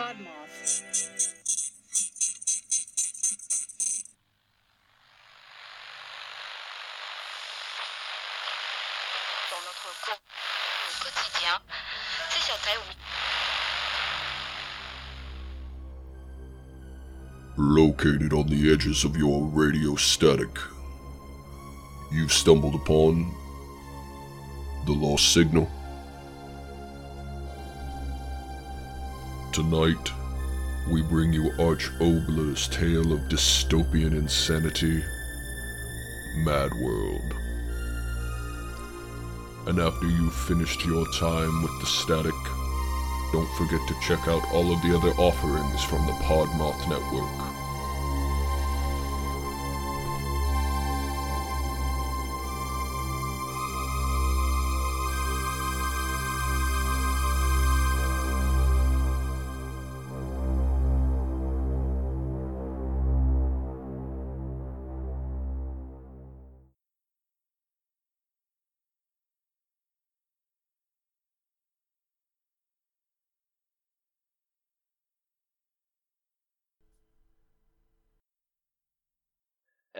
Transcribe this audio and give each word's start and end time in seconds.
Podmoth. 0.00 0.80
dans 9.50 9.62
notre 9.66 9.90
co- 10.06 10.22
au 10.88 11.04
quotidien. 11.04 11.56
C'est 12.30 12.42
sur 12.42 12.56
Taïwan. 12.64 12.96
Located 17.58 18.32
on 18.32 18.44
the 18.46 18.72
edges 18.72 19.04
of 19.04 19.16
your 19.16 19.42
radio 19.52 19.96
static, 19.96 20.58
you've 22.12 22.32
stumbled 22.32 22.74
upon 22.74 23.26
the 24.86 24.92
lost 24.92 25.32
signal. 25.34 25.68
Tonight, 29.60 30.10
we 30.90 31.02
bring 31.02 31.34
you 31.34 31.52
Arch 31.58 31.90
Oboler's 32.00 32.66
tale 32.68 33.12
of 33.12 33.28
dystopian 33.28 34.12
insanity, 34.12 35.04
Mad 36.36 36.72
World. 36.80 37.34
And 39.66 39.78
after 39.78 40.06
you've 40.06 40.34
finished 40.34 40.86
your 40.86 41.04
time 41.12 41.62
with 41.62 41.78
the 41.78 41.84
static, 41.84 42.32
don't 43.34 43.52
forget 43.58 43.86
to 43.86 44.00
check 44.00 44.26
out 44.28 44.42
all 44.50 44.72
of 44.72 44.80
the 44.80 44.96
other 44.96 45.12
offerings 45.20 45.84
from 45.84 46.06
the 46.06 46.12
Podmoth 46.24 46.88
Network. 46.88 47.59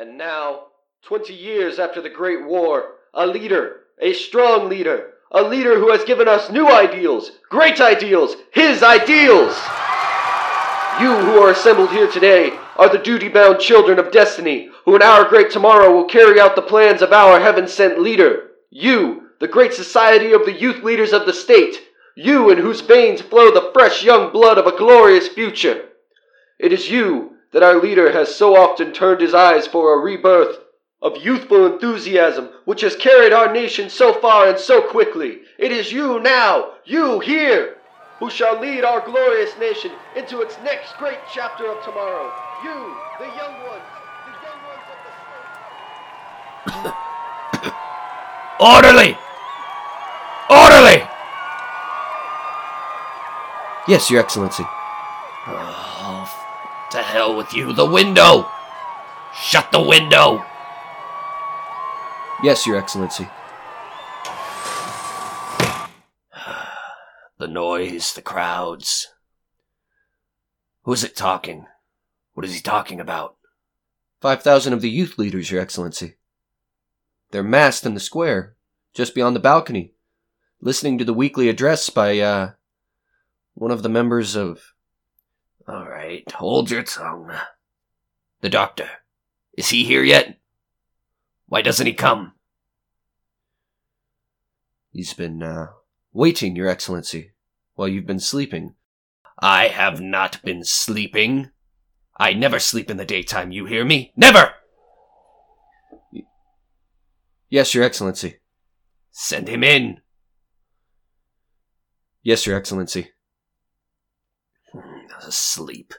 And 0.01 0.17
now, 0.17 0.69
20 1.03 1.35
years 1.35 1.79
after 1.79 2.01
the 2.01 2.09
Great 2.09 2.47
War, 2.47 2.93
a 3.13 3.27
leader, 3.27 3.81
a 4.01 4.15
strong 4.15 4.67
leader, 4.67 5.13
a 5.31 5.43
leader 5.43 5.79
who 5.79 5.91
has 5.91 6.05
given 6.05 6.27
us 6.27 6.51
new 6.51 6.67
ideals, 6.71 7.33
great 7.51 7.83
ideals, 7.83 8.35
his 8.51 8.83
ideals! 8.83 9.55
You 10.99 11.15
who 11.15 11.43
are 11.43 11.51
assembled 11.51 11.91
here 11.91 12.11
today 12.11 12.59
are 12.77 12.89
the 12.89 12.97
duty 12.97 13.29
bound 13.29 13.61
children 13.61 13.99
of 13.99 14.11
destiny, 14.11 14.71
who 14.87 14.97
in 14.97 15.03
our 15.03 15.29
great 15.29 15.51
tomorrow 15.51 15.95
will 15.95 16.07
carry 16.07 16.41
out 16.41 16.57
the 16.57 16.63
plans 16.63 17.03
of 17.03 17.13
our 17.13 17.39
heaven 17.39 17.69
sent 17.69 18.01
leader. 18.01 18.53
You, 18.71 19.29
the 19.39 19.49
great 19.49 19.75
society 19.75 20.33
of 20.33 20.47
the 20.47 20.59
youth 20.59 20.83
leaders 20.83 21.13
of 21.13 21.27
the 21.27 21.35
state. 21.35 21.77
You 22.17 22.49
in 22.49 22.57
whose 22.57 22.81
veins 22.81 23.21
flow 23.21 23.51
the 23.51 23.71
fresh 23.75 24.03
young 24.03 24.33
blood 24.33 24.57
of 24.57 24.67
a 24.67 24.79
glorious 24.79 25.29
future. 25.29 25.91
It 26.59 26.73
is 26.73 26.91
you 26.91 27.37
that 27.53 27.63
our 27.63 27.81
leader 27.81 28.13
has 28.13 28.35
so 28.35 28.57
often 28.57 28.93
turned 28.93 29.21
his 29.21 29.35
eyes 29.35 29.67
for 29.67 29.95
a 29.95 30.03
rebirth 30.03 30.59
of 31.03 31.17
youthful 31.17 31.67
enthusiasm 31.67 32.49
which 32.65 32.83
has 32.83 32.95
carried 32.97 33.33
our 33.33 33.53
nation 33.53 33.89
so 33.89 34.13
far 34.13 34.49
and 34.49 34.59
so 34.59 34.83
quickly. 34.83 35.41
It 35.59 35.73
is 35.73 35.93
you 35.93 36.21
now, 36.21 36.73
you 36.85 37.21
here, 37.21 37.77
who 38.19 38.31
shall 38.31 38.61
lead 38.61 38.85
our 38.85 39.01
glorious 39.01 39.57
nation 39.59 39.91
into 40.15 40.43
its 40.43 40.57
next 40.63 40.97
great 40.99 41.19
chapter 41.33 41.67
of 41.71 41.83
tomorrow. 41.85 42.31
You, 42.63 42.97
the 43.19 43.27
young 43.27 43.61
ones, 43.67 43.83
the 44.27 44.33
young 44.47 44.61
ones 44.69 44.87
of 44.93 44.99
the 46.67 46.95
Orderly! 48.65 49.17
Orderly! 50.51 51.09
Yes, 53.89 54.11
Your 54.11 54.21
Excellency. 54.21 54.65
To 56.91 56.99
hell 56.99 57.37
with 57.37 57.55
you. 57.55 57.73
The 57.73 57.87
window! 57.87 58.51
Shut 59.33 59.71
the 59.71 59.81
window! 59.81 60.45
Yes, 62.43 62.67
Your 62.67 62.77
Excellency. 62.77 63.29
The 67.39 67.49
noise, 67.49 68.13
the 68.13 68.21
crowds. 68.21 69.07
Who's 70.83 71.05
it 71.05 71.17
talking? 71.17 71.67
What 72.35 72.45
is 72.45 72.55
he 72.55 72.61
talking 72.61 73.01
about? 73.01 73.37
5,000 74.21 74.73
of 74.73 74.83
the 74.83 74.91
youth 74.91 75.17
leaders, 75.17 75.51
Your 75.51 75.61
Excellency. 75.61 76.17
They're 77.31 77.43
massed 77.43 77.87
in 77.87 77.95
the 77.95 78.01
square, 78.01 78.57
just 78.93 79.15
beyond 79.15 79.37
the 79.37 79.41
balcony, 79.41 79.95
listening 80.61 80.99
to 80.99 81.05
the 81.05 81.15
weekly 81.15 81.49
address 81.49 81.89
by, 81.89 82.19
uh, 82.19 82.51
one 83.55 83.71
of 83.71 83.83
the 83.83 83.89
members 83.89 84.35
of. 84.37 84.75
All 85.71 85.89
right, 85.89 86.29
hold 86.33 86.69
your 86.69 86.83
tongue. 86.83 87.31
The 88.41 88.49
doctor. 88.49 88.89
Is 89.57 89.69
he 89.69 89.85
here 89.85 90.03
yet? 90.03 90.41
Why 91.47 91.63
doesn't 91.63 91.87
he 91.87 91.93
come? 91.93 92.33
He's 94.91 95.15
been, 95.15 95.45
uh, 95.45 95.69
waiting, 96.13 96.57
Your 96.57 96.67
Excellency, 96.67 97.35
while 97.75 97.87
you've 97.87 98.07
been 98.07 98.19
sleeping. 98.19 98.75
I 99.39 99.69
have 99.69 100.01
not 100.01 100.43
been 100.43 100.65
sleeping. 100.65 101.51
I 102.19 102.33
never 102.33 102.59
sleep 102.59 102.91
in 102.91 102.97
the 102.97 103.05
daytime, 103.05 103.53
you 103.53 103.67
hear 103.67 103.85
me? 103.85 104.13
Never! 104.17 104.55
Yes, 107.49 107.75
Your 107.75 107.85
Excellency. 107.85 108.41
Send 109.13 109.47
him 109.47 109.63
in. 109.63 110.01
Yes, 112.25 112.45
Your 112.45 112.57
Excellency. 112.57 113.13
Asleep. 115.21 115.95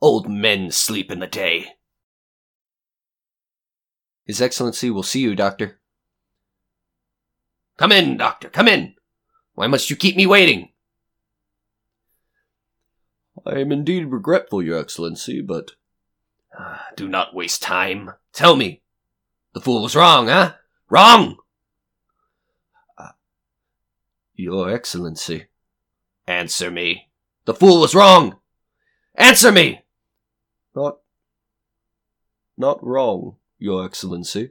Old 0.00 0.28
men 0.28 0.70
sleep 0.70 1.10
in 1.10 1.20
the 1.20 1.26
day. 1.26 1.74
His 4.24 4.40
Excellency 4.40 4.90
will 4.90 5.02
see 5.02 5.20
you, 5.20 5.34
Doctor. 5.34 5.80
Come 7.76 7.92
in, 7.92 8.16
doctor, 8.16 8.48
come 8.48 8.68
in. 8.68 8.94
Why 9.54 9.66
must 9.66 9.90
you 9.90 9.96
keep 9.96 10.16
me 10.16 10.26
waiting? 10.26 10.70
I 13.44 13.58
am 13.58 13.72
indeed 13.72 14.04
regretful, 14.06 14.62
Your 14.62 14.78
Excellency, 14.78 15.40
but 15.40 15.72
Ah, 16.56 16.86
Do 16.96 17.08
not 17.08 17.34
waste 17.34 17.62
time. 17.62 18.12
Tell 18.32 18.56
me. 18.56 18.82
The 19.54 19.60
fool 19.60 19.82
was 19.82 19.96
wrong, 19.96 20.28
huh? 20.28 20.54
Wrong! 20.88 21.36
Your 24.34 24.70
Excellency. 24.70 25.46
Answer 26.26 26.70
me. 26.70 27.10
The 27.44 27.54
fool 27.54 27.80
was 27.80 27.94
wrong! 27.94 28.38
Answer 29.14 29.52
me! 29.52 29.82
Not. 30.74 30.98
Not 32.56 32.84
wrong, 32.84 33.36
Your 33.58 33.84
Excellency. 33.84 34.50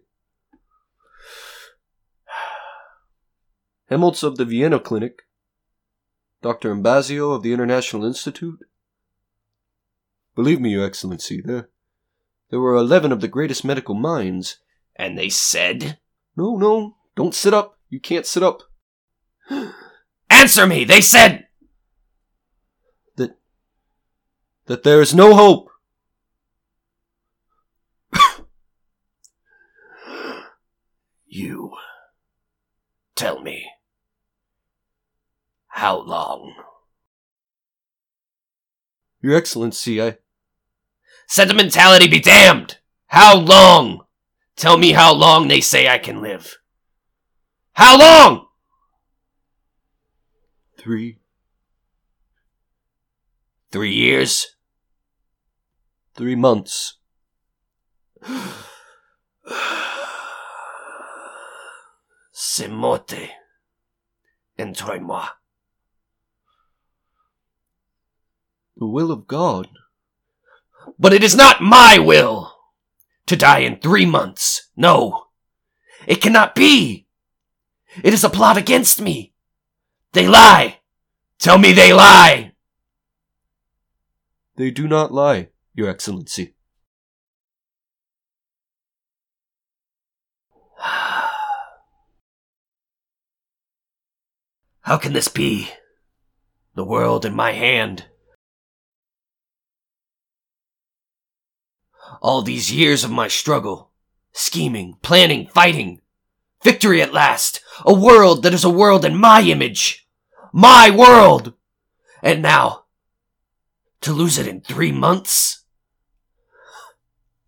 Helmholtz 3.89 4.23
of 4.23 4.37
the 4.37 4.45
Vienna 4.45 4.79
Clinic, 4.79 5.23
Dr. 6.41 6.73
Ambazio 6.73 7.35
of 7.35 7.43
the 7.43 7.51
International 7.51 8.05
Institute. 8.05 8.59
Believe 10.35 10.61
me, 10.61 10.71
Your 10.71 10.85
Excellency, 10.85 11.41
there, 11.41 11.69
there 12.49 12.59
were 12.59 12.75
eleven 12.75 13.11
of 13.11 13.21
the 13.21 13.27
greatest 13.27 13.65
medical 13.65 13.95
minds. 13.95 14.57
And 14.95 15.17
they 15.17 15.29
said, 15.29 15.97
No, 16.37 16.55
no, 16.55 16.95
don't 17.15 17.35
sit 17.35 17.53
up. 17.53 17.77
You 17.89 17.99
can't 17.99 18.25
sit 18.25 18.43
up. 18.43 18.61
Answer 20.29 20.65
me! 20.65 20.85
They 20.85 21.01
said! 21.01 21.47
That, 23.17 23.37
that 24.71 24.83
there 24.83 25.01
is 25.01 25.13
no 25.13 25.35
hope. 25.35 25.69
You. 31.25 31.71
Tell 33.15 33.41
me. 33.41 33.65
How 35.67 35.99
long? 35.99 36.53
Your 39.21 39.35
Excellency, 39.35 40.01
I. 40.01 40.17
Sentimentality 41.27 42.07
be 42.07 42.21
damned! 42.21 42.77
How 43.07 43.37
long? 43.37 44.05
Tell 44.55 44.77
me 44.77 44.93
how 44.93 45.13
long 45.13 45.49
they 45.49 45.59
say 45.59 45.89
I 45.89 45.97
can 45.97 46.21
live. 46.21 46.59
How 47.73 47.97
long? 47.99 48.47
Three, 50.77 51.21
Three 53.71 53.93
years? 53.93 54.50
Three 56.21 56.35
months. 56.35 56.99
C'est 62.31 62.67
morte. 62.67 63.31
Entre 64.59 64.99
moi. 64.99 65.29
The 68.77 68.85
will 68.85 69.11
of 69.11 69.25
God. 69.25 69.67
But 70.99 71.11
it 71.11 71.23
is 71.23 71.35
not 71.35 71.59
my 71.59 71.97
will 71.97 72.53
to 73.25 73.35
die 73.35 73.59
in 73.59 73.77
three 73.77 74.05
months. 74.05 74.69
No, 74.77 75.25
it 76.05 76.21
cannot 76.21 76.53
be. 76.53 77.07
It 78.03 78.13
is 78.13 78.23
a 78.23 78.29
plot 78.29 78.57
against 78.57 79.01
me. 79.01 79.33
They 80.13 80.27
lie. 80.27 80.81
Tell 81.39 81.57
me 81.57 81.71
they 81.73 81.93
lie. 81.93 82.51
They 84.55 84.69
do 84.69 84.87
not 84.87 85.11
lie, 85.11 85.47
Your 85.81 85.89
Excellency. 85.89 86.53
How 94.81 94.97
can 94.97 95.13
this 95.13 95.27
be? 95.27 95.69
The 96.75 96.83
world 96.83 97.25
in 97.25 97.33
my 97.33 97.53
hand. 97.53 98.05
All 102.21 102.43
these 102.43 102.71
years 102.71 103.03
of 103.03 103.09
my 103.09 103.27
struggle, 103.27 103.89
scheming, 104.33 104.99
planning, 105.01 105.47
fighting. 105.47 106.01
Victory 106.63 107.01
at 107.01 107.11
last! 107.11 107.59
A 107.87 107.93
world 107.93 108.43
that 108.43 108.53
is 108.53 108.63
a 108.63 108.69
world 108.69 109.03
in 109.03 109.17
my 109.17 109.41
image! 109.41 110.07
My 110.53 110.91
world! 110.91 111.53
And 112.21 112.43
now, 112.43 112.83
to 114.01 114.13
lose 114.13 114.37
it 114.37 114.45
in 114.45 114.61
three 114.61 114.91
months? 114.91 115.60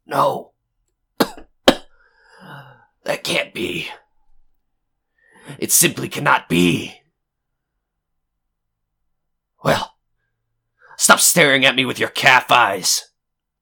No. 0.06 0.52
that 1.20 3.24
can't 3.24 3.54
be. 3.54 3.90
It 5.60 5.72
simply 5.72 6.10
cannot 6.10 6.50
be. 6.50 6.96
Well, 9.64 9.94
stop 10.98 11.20
staring 11.20 11.66
at 11.66 11.76
me 11.76 11.86
with 11.86 12.00
your 12.00 12.10
calf 12.10 12.52
eyes. 12.52 13.10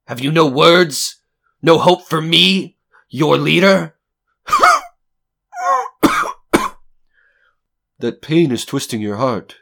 Have 0.08 0.20
you 0.20 0.32
no 0.32 0.48
words? 0.48 1.22
No 1.62 1.78
hope 1.78 2.08
for 2.08 2.22
me, 2.22 2.78
your 3.10 3.38
leader? 3.38 3.96
That 8.02 8.24
pain 8.24 8.52
is 8.52 8.66
twisting 8.66 9.00
your 9.00 9.18
heart. 9.18 9.58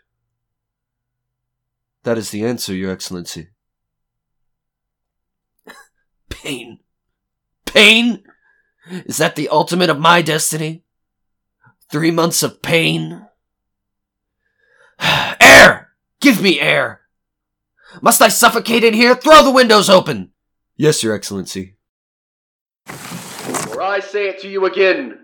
That 2.04 2.18
is 2.18 2.30
the 2.30 2.46
answer, 2.46 2.74
Your 2.74 2.90
Excellency. 2.90 3.50
Pain. 6.30 6.80
Pain? 7.66 8.24
Is 8.90 9.18
that 9.18 9.36
the 9.36 9.50
ultimate 9.50 9.90
of 9.90 10.00
my 10.00 10.22
destiny? 10.22 10.84
Three 11.92 12.12
months 12.12 12.44
of 12.44 12.62
pain? 12.62 13.28
Air! 15.40 15.90
Give 16.22 16.42
me 16.42 16.60
air! 16.60 17.02
Must 18.02 18.22
I 18.22 18.28
suffocate 18.28 18.84
in 18.84 18.94
here? 18.94 19.16
Throw 19.16 19.44
the 19.44 19.52
windows 19.52 19.90
open! 19.90 20.32
Yes, 20.76 21.02
Your 21.04 21.14
Excellency. 21.14 21.76
For 22.86 23.82
I 23.82 24.00
say 24.00 24.30
it 24.30 24.40
to 24.42 24.50
you 24.50 24.66
again. 24.66 25.20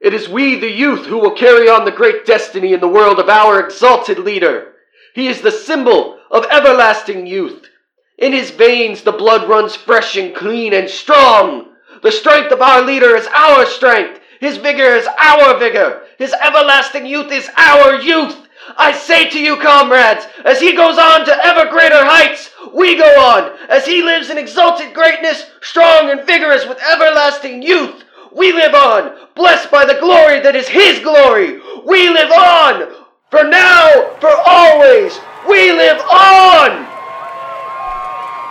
It 0.00 0.14
is 0.14 0.28
we, 0.28 0.56
the 0.58 0.70
youth, 0.70 1.06
who 1.06 1.18
will 1.18 1.34
carry 1.34 1.68
on 1.68 1.84
the 1.84 1.90
great 1.90 2.26
destiny 2.26 2.72
in 2.72 2.80
the 2.80 2.88
world 2.88 3.18
of 3.18 3.28
our 3.28 3.60
exalted 3.64 4.18
leader. 4.18 4.74
He 5.14 5.28
is 5.28 5.40
the 5.40 5.50
symbol 5.50 6.18
of 6.30 6.44
everlasting 6.50 7.26
youth. 7.26 7.68
In 8.18 8.32
his 8.32 8.50
veins 8.50 9.02
the 9.02 9.12
blood 9.12 9.48
runs 9.48 9.76
fresh 9.76 10.16
and 10.16 10.34
clean 10.34 10.72
and 10.72 10.88
strong. 10.88 11.68
The 12.02 12.12
strength 12.12 12.52
of 12.52 12.62
our 12.62 12.82
leader 12.82 13.16
is 13.16 13.26
our 13.34 13.66
strength. 13.66 14.20
His 14.40 14.56
vigor 14.56 14.94
is 14.94 15.06
our 15.18 15.58
vigor. 15.58 16.02
His 16.18 16.32
everlasting 16.32 17.06
youth 17.06 17.30
is 17.30 17.48
our 17.56 18.00
youth. 18.00 18.36
I 18.76 18.92
say 18.92 19.30
to 19.30 19.38
you, 19.38 19.56
comrades, 19.58 20.26
as 20.44 20.60
he 20.60 20.74
goes 20.74 20.98
on 20.98 21.24
to 21.26 21.46
ever 21.46 21.70
greater 21.70 22.04
heights, 22.04 22.50
we 22.74 22.96
go 22.96 23.08
on. 23.20 23.56
As 23.68 23.86
he 23.86 24.02
lives 24.02 24.30
in 24.30 24.38
exalted 24.38 24.92
greatness, 24.92 25.46
strong 25.60 26.10
and 26.10 26.26
vigorous 26.26 26.66
with 26.66 26.78
everlasting 26.82 27.62
youth, 27.62 28.04
we 28.32 28.52
live 28.52 28.74
on, 28.74 29.16
blessed 29.34 29.70
by 29.70 29.84
the 29.84 30.00
glory 30.00 30.40
that 30.40 30.56
is 30.56 30.68
his 30.68 30.98
glory. 31.00 31.60
We 31.86 32.08
live 32.08 32.30
on, 32.32 32.92
for 33.30 33.44
now, 33.44 34.16
for 34.20 34.32
always. 34.44 35.18
We 35.48 35.72
live 35.72 36.00
on. 36.00 36.85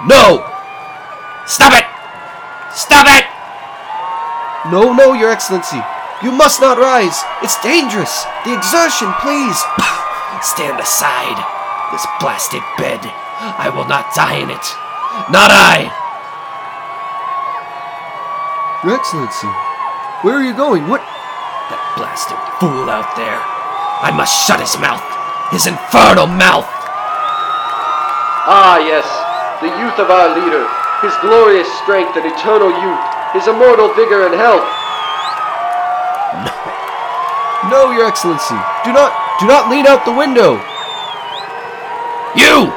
No! 0.03 0.43
Stop 1.47 1.71
it! 1.71 1.87
Stop 2.75 3.07
it! 3.07 3.23
No, 4.67 4.91
no, 4.91 5.13
Your 5.13 5.31
Excellency. 5.31 5.79
You 6.23 6.31
must 6.31 6.59
not 6.59 6.77
rise. 6.77 7.23
It's 7.41 7.61
dangerous. 7.61 8.25
The 8.43 8.51
exertion, 8.51 9.13
please. 9.21 9.55
Stand 10.41 10.79
aside. 10.79 11.39
This 11.93 12.05
blasted 12.19 12.63
bed. 12.77 12.99
I 13.39 13.71
will 13.71 13.87
not 13.87 14.11
die 14.15 14.41
in 14.41 14.49
it. 14.49 14.65
Not 15.31 15.53
I! 15.53 15.87
Your 18.83 18.95
Excellency. 18.95 19.47
Where 20.25 20.35
are 20.35 20.43
you 20.43 20.55
going? 20.55 20.87
What? 20.87 21.01
That 21.71 21.81
blasted 21.95 22.37
fool 22.59 22.89
out 22.89 23.15
there. 23.15 23.39
I 24.01 24.11
must 24.11 24.45
shut 24.45 24.59
his 24.59 24.77
mouth. 24.77 25.03
His 25.51 25.67
infernal 25.67 26.27
mouth! 26.27 26.67
Ah, 28.45 28.77
yes, 28.77 29.05
the 29.61 29.71
youth 29.79 29.97
of 29.99 30.11
our 30.11 30.35
leader, 30.35 30.67
his 30.99 31.15
glorious 31.23 31.67
strength 31.79 32.17
and 32.17 32.25
eternal 32.27 32.71
youth, 32.71 33.03
his 33.31 33.47
immortal 33.47 33.93
vigor 33.95 34.27
and 34.27 34.35
health. 34.35 34.67
No, 37.71 37.91
Your 37.91 38.05
Excellency. 38.05 38.59
Do 38.83 38.93
not, 38.93 39.15
do 39.39 39.47
not 39.47 39.69
lean 39.71 39.87
out 39.87 40.05
the 40.05 40.13
window. 40.13 40.59
You! 42.35 42.69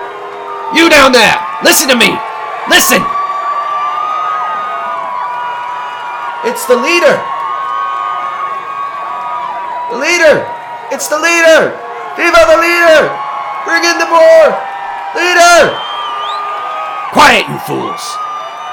You 0.73 0.89
down 0.89 1.13
there! 1.13 1.37
Listen 1.63 1.89
to 1.89 1.97
me! 1.97 2.15
Listen! 2.71 3.03
It's 6.47 6.65
the 6.67 6.77
leader. 6.77 7.17
The 9.91 9.99
leader. 9.99 10.47
It's 10.95 11.09
the 11.09 11.19
leader. 11.19 11.75
Viva 12.17 12.41
the 12.47 12.59
leader! 12.63 13.11
Bring 13.67 13.83
in 13.85 13.99
the 13.99 14.07
boar. 14.07 14.57
Leader! 15.17 15.88
Quiet, 17.13 17.49
you 17.49 17.59
fools! 17.61 18.05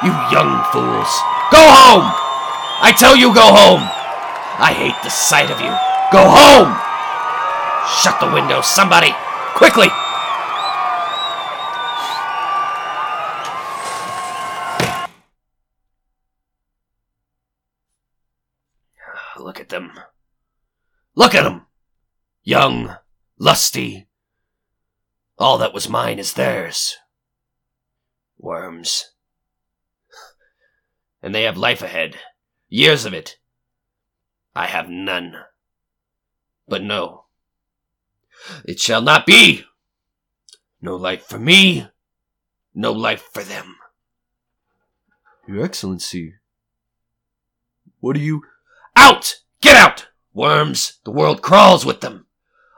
You 0.04 0.12
young 0.30 0.64
fools! 0.72 1.12
Go 1.52 1.64
home! 1.64 2.12
I 2.84 2.94
tell 2.98 3.16
you, 3.16 3.34
go 3.34 3.48
home! 3.48 3.80
I 4.60 4.74
hate 4.76 5.02
the 5.04 5.10
sight 5.10 5.50
of 5.50 5.62
you. 5.62 5.72
Go 6.12 6.28
home! 6.28 6.76
Shut 8.04 8.20
the 8.20 8.32
window, 8.34 8.62
somebody! 8.62 9.12
Quickly! 9.56 9.88
Look 19.38 19.60
at 19.60 19.70
them. 19.70 19.92
Look 21.16 21.36
at 21.36 21.44
them! 21.44 21.68
Young, 22.44 22.98
lusty. 23.40 24.08
All 25.38 25.58
that 25.58 25.74
was 25.74 25.88
mine 25.88 26.20
is 26.20 26.34
theirs. 26.34 26.98
Worms. 28.46 29.10
And 31.24 31.34
they 31.34 31.46
have 31.46 31.58
life 31.58 31.82
ahead. 31.82 32.16
Years 32.70 33.04
of 33.04 33.12
it. 33.12 33.38
I 34.56 34.68
have 34.68 34.88
none. 34.88 35.34
But 36.68 36.84
no. 36.84 37.26
It 38.64 38.80
shall 38.80 39.02
not 39.02 39.26
be! 39.26 39.64
No 40.80 40.96
life 40.96 41.24
for 41.24 41.40
me, 41.40 41.88
no 42.76 42.92
life 42.92 43.28
for 43.34 43.42
them. 43.42 43.78
Your 45.48 45.66
Excellency. 45.66 46.36
What 48.00 48.16
are 48.16 48.20
you. 48.20 48.44
Out! 48.96 49.42
Get 49.60 49.76
out! 49.76 50.10
Worms, 50.36 51.00
the 51.04 51.10
world 51.10 51.42
crawls 51.42 51.84
with 51.84 52.02
them. 52.02 52.28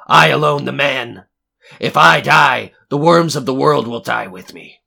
I 0.08 0.30
alone 0.30 0.64
the 0.64 0.72
man. 0.72 1.26
If 1.78 1.98
I 1.98 2.22
die, 2.22 2.72
the 2.88 2.98
worms 2.98 3.36
of 3.36 3.46
the 3.46 3.54
world 3.54 3.86
will 3.86 4.00
die 4.00 4.28
with 4.28 4.54
me. 4.54 4.80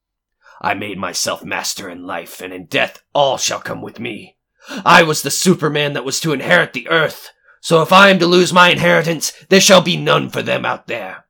I 0.61 0.75
made 0.75 0.99
myself 0.99 1.45
master 1.45 1.88
in 1.88 2.07
life, 2.07 2.40
and 2.40 2.52
in 2.52 2.67
death 2.67 3.02
all 3.14 3.38
shall 3.38 3.61
come 3.61 3.81
with 3.81 3.99
me. 3.99 4.37
I 4.85 5.02
was 5.02 5.23
the 5.23 5.31
Superman 5.31 5.95
that 5.95 6.05
was 6.05 6.21
to 6.21 6.33
inherit 6.33 6.75
the 6.75 6.88
earth, 6.88 7.31
so 7.61 7.83
if 7.83 7.93
I 7.93 8.11
am 8.11 8.19
to 8.19 8.26
lose 8.26 8.52
my 8.52 8.71
inheritance, 8.71 9.33
there 9.49 9.61
shall 9.61 9.81
be 9.81 9.97
none 9.97 10.29
for 10.29 10.43
them 10.43 10.64
out 10.64 10.87
there. 10.87 11.25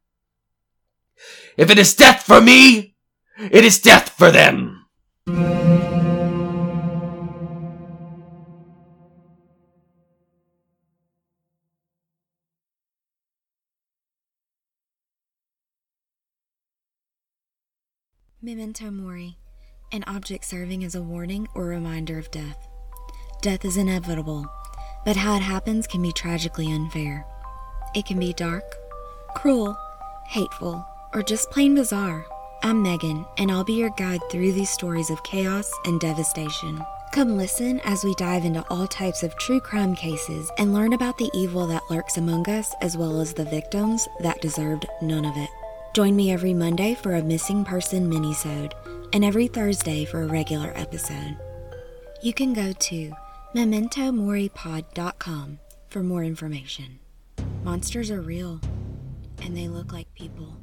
If 1.57 1.71
it 1.71 1.79
is 1.79 1.95
death 1.95 2.23
for 2.23 2.41
me, 2.41 2.97
it 3.39 3.65
is 3.65 3.81
death 3.81 4.11
for 4.11 4.31
them. 4.31 4.87
Memento 18.43 18.91
Mori, 18.91 19.37
an 19.93 20.03
object 20.07 20.47
serving 20.47 20.83
as 20.83 20.95
a 20.95 21.03
warning 21.03 21.47
or 21.55 21.67
reminder 21.67 22.19
of 22.19 22.31
death. 22.31 22.69
Death 23.43 23.67
is 23.67 23.77
inevitable, 23.77 24.47
but 25.05 25.15
how 25.15 25.37
it 25.37 25.43
happens 25.43 25.87
can 25.87 26.01
be 26.01 26.11
tragically 26.11 26.73
unfair. 26.73 27.27
It 27.95 28.07
can 28.07 28.19
be 28.19 28.33
dark, 28.33 28.65
cruel, 29.37 29.77
hateful, 30.27 30.83
or 31.13 31.23
just 31.23 31.51
plain 31.51 31.75
bizarre. 31.75 32.25
I'm 32.63 32.83
Megan, 32.83 33.27
and 33.37 33.53
I'll 33.53 33.63
be 33.63 33.75
your 33.75 33.91
guide 33.99 34.23
through 34.31 34.53
these 34.53 34.71
stories 34.71 35.11
of 35.11 35.23
chaos 35.23 35.71
and 35.85 36.01
devastation. 36.01 36.81
Come 37.13 37.37
listen 37.37 37.79
as 37.81 38.05
we 38.05 38.15
dive 38.15 38.47
into 38.47 38.65
all 38.71 38.87
types 38.87 39.23
of 39.23 39.37
true 39.37 39.61
crime 39.61 39.95
cases 39.95 40.51
and 40.57 40.73
learn 40.73 40.95
about 40.95 41.19
the 41.19 41.31
evil 41.35 41.67
that 41.67 41.91
lurks 41.91 42.17
among 42.17 42.49
us 42.49 42.75
as 42.81 42.97
well 42.97 43.21
as 43.21 43.35
the 43.35 43.45
victims 43.45 44.09
that 44.21 44.41
deserved 44.41 44.87
none 45.03 45.27
of 45.27 45.37
it. 45.37 45.51
Join 45.93 46.15
me 46.15 46.31
every 46.31 46.55
Monday 46.55 46.95
for 46.95 47.17
a 47.17 47.23
missing 47.23 47.65
person 47.65 48.09
minisode 48.09 48.75
and 49.13 49.25
every 49.25 49.49
Thursday 49.49 50.05
for 50.05 50.23
a 50.23 50.27
regular 50.27 50.73
episode. 50.77 51.37
You 52.23 52.33
can 52.33 52.53
go 52.53 52.73
to 52.73 53.13
mementomoripod.com 53.57 55.59
for 55.89 56.03
more 56.05 56.23
information. 56.23 57.01
Monsters 57.65 58.13
are 58.13 58.21
real, 58.21 58.61
and 59.43 59.57
they 59.57 59.67
look 59.67 59.93
like 59.93 60.15
people. 60.15 60.57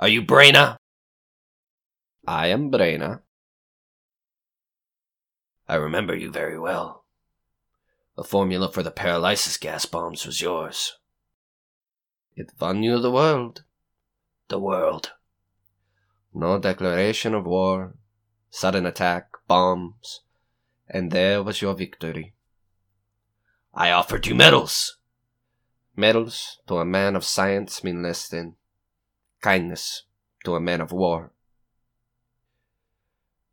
Are 0.00 0.08
you 0.08 0.22
Braina? 0.22 0.76
I 2.26 2.46
am 2.46 2.70
Braina. 2.70 3.20
I 5.68 5.74
remember 5.74 6.16
you 6.16 6.30
very 6.30 6.58
well. 6.58 7.04
The 8.16 8.24
formula 8.24 8.72
for 8.72 8.82
the 8.82 8.90
paralysis 8.90 9.58
gas 9.58 9.84
bombs 9.84 10.24
was 10.24 10.40
yours. 10.40 10.96
It 12.34 12.50
won 12.58 12.82
you 12.82 12.98
the 12.98 13.10
world. 13.10 13.64
The 14.48 14.58
world. 14.58 15.12
No 16.32 16.58
declaration 16.58 17.34
of 17.34 17.44
war, 17.44 17.92
sudden 18.48 18.86
attack, 18.86 19.28
bombs, 19.46 20.22
and 20.88 21.10
there 21.10 21.42
was 21.42 21.60
your 21.60 21.74
victory. 21.74 22.32
I 23.74 23.90
offered 23.90 24.26
you 24.26 24.34
medals. 24.34 24.96
Medals 25.94 26.58
to 26.68 26.78
a 26.78 26.86
man 26.86 27.16
of 27.16 27.22
science 27.22 27.84
mean 27.84 28.02
less 28.02 28.26
than 28.28 28.56
kindness 29.40 30.04
to 30.44 30.54
a 30.54 30.60
man 30.60 30.80
of 30.80 30.92
war. 30.92 31.32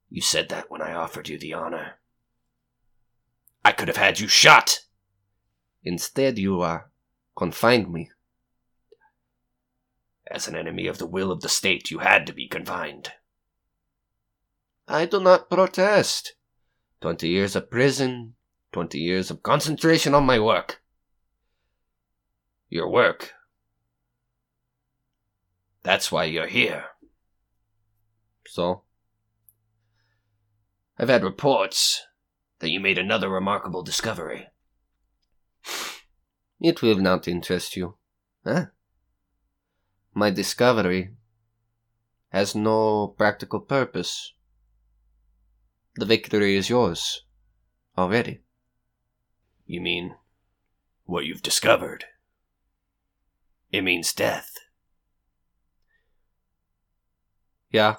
You 0.10 0.22
said 0.22 0.50
that 0.50 0.72
when 0.72 0.82
I 0.82 0.94
offered 0.94 1.28
you 1.28 1.38
the 1.38 1.54
honor. 1.54 2.00
I 3.64 3.72
could 3.72 3.88
have 3.88 3.98
had 3.98 4.20
you 4.20 4.28
shot. 4.28 4.80
Instead, 5.84 6.38
you 6.38 6.62
uh, 6.62 6.82
confined 7.36 7.92
me. 7.92 8.10
As 10.30 10.48
an 10.48 10.56
enemy 10.56 10.88
of 10.88 10.98
the 10.98 11.06
will 11.06 11.32
of 11.32 11.42
the 11.42 11.50
state, 11.50 11.92
you 11.92 12.00
had 12.00 12.28
to 12.28 12.34
be 12.34 12.48
confined. 12.48 13.12
I 14.88 15.06
do 15.06 15.20
not 15.20 15.50
protest. 15.50 16.36
Twenty 17.02 17.30
years 17.30 17.56
of 17.56 17.70
prison, 17.70 18.36
twenty 18.72 19.00
years 19.00 19.30
of 19.30 19.44
concentration 19.44 20.14
on 20.14 20.26
my 20.26 20.40
work. 20.40 20.82
Your 22.70 22.90
work. 22.90 23.34
That's 25.88 26.12
why 26.12 26.26
you're 26.26 26.48
here. 26.48 26.84
So? 28.46 28.82
I've 31.00 31.08
had 31.08 31.24
reports 31.24 32.04
that 32.60 32.72
you 32.72 32.82
made 32.82 32.98
another 32.98 33.30
remarkable 33.30 33.84
discovery. 33.84 34.48
It 36.60 36.82
will 36.82 36.98
not 36.98 37.26
interest 37.26 37.78
you. 37.78 37.96
Huh? 38.44 38.66
My 40.14 40.30
discovery 40.30 41.12
has 42.34 42.54
no 42.54 43.16
practical 43.18 43.62
purpose. 43.62 44.34
The 45.96 46.06
victory 46.06 46.58
is 46.58 46.70
yours 46.70 47.24
already. 47.98 48.42
You 49.66 49.80
mean 49.80 50.16
what 51.06 51.26
you've 51.26 51.44
discovered? 51.44 52.04
It 53.72 53.86
means 53.86 54.12
death. 54.12 54.54
Yeah. 57.72 57.98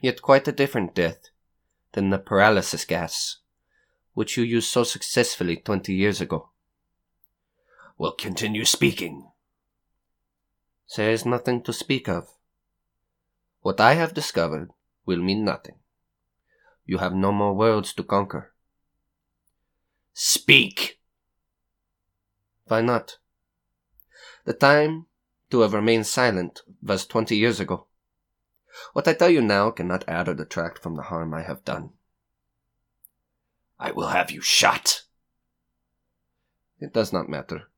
Yet 0.00 0.22
quite 0.22 0.46
a 0.46 0.52
different 0.52 0.94
death 0.94 1.30
than 1.92 2.10
the 2.10 2.18
paralysis 2.18 2.84
gas, 2.84 3.38
which 4.12 4.36
you 4.36 4.44
used 4.44 4.70
so 4.70 4.84
successfully 4.84 5.56
twenty 5.56 5.94
years 5.94 6.20
ago. 6.20 6.50
Well, 7.98 8.12
continue 8.12 8.64
speaking. 8.64 9.30
There 10.96 11.10
is 11.10 11.24
nothing 11.24 11.62
to 11.62 11.72
speak 11.72 12.08
of. 12.08 12.28
What 13.60 13.80
I 13.80 13.94
have 13.94 14.14
discovered 14.14 14.70
will 15.06 15.22
mean 15.22 15.44
nothing. 15.44 15.76
You 16.84 16.98
have 16.98 17.14
no 17.14 17.32
more 17.32 17.54
worlds 17.54 17.94
to 17.94 18.04
conquer. 18.04 18.52
Speak! 20.12 21.00
Why 22.66 22.80
not? 22.80 23.18
The 24.44 24.52
time 24.52 25.06
to 25.50 25.60
have 25.60 25.72
remained 25.72 26.06
silent 26.06 26.60
was 26.82 27.06
twenty 27.06 27.36
years 27.36 27.58
ago. 27.58 27.86
What 28.92 29.06
I 29.08 29.14
tell 29.14 29.30
you 29.30 29.40
now 29.40 29.70
cannot 29.70 30.08
add 30.08 30.28
or 30.28 30.34
detract 30.34 30.78
from 30.78 30.96
the 30.96 31.02
harm 31.02 31.34
I 31.34 31.42
have 31.42 31.64
done. 31.64 31.90
I 33.78 33.92
will 33.92 34.08
have 34.08 34.30
you 34.30 34.40
shot. 34.40 35.02
It 36.78 36.92
does 36.92 37.12
not 37.12 37.28
matter. 37.28 37.70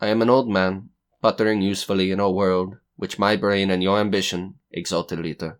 I 0.00 0.08
am 0.08 0.22
an 0.22 0.30
old 0.30 0.48
man, 0.48 0.90
puttering 1.22 1.62
usefully 1.62 2.10
in 2.10 2.20
a 2.20 2.30
world 2.30 2.76
which 2.96 3.18
my 3.18 3.36
brain 3.36 3.70
and 3.70 3.82
your 3.82 3.98
ambition, 3.98 4.56
exalted 4.70 5.18
leader, 5.18 5.58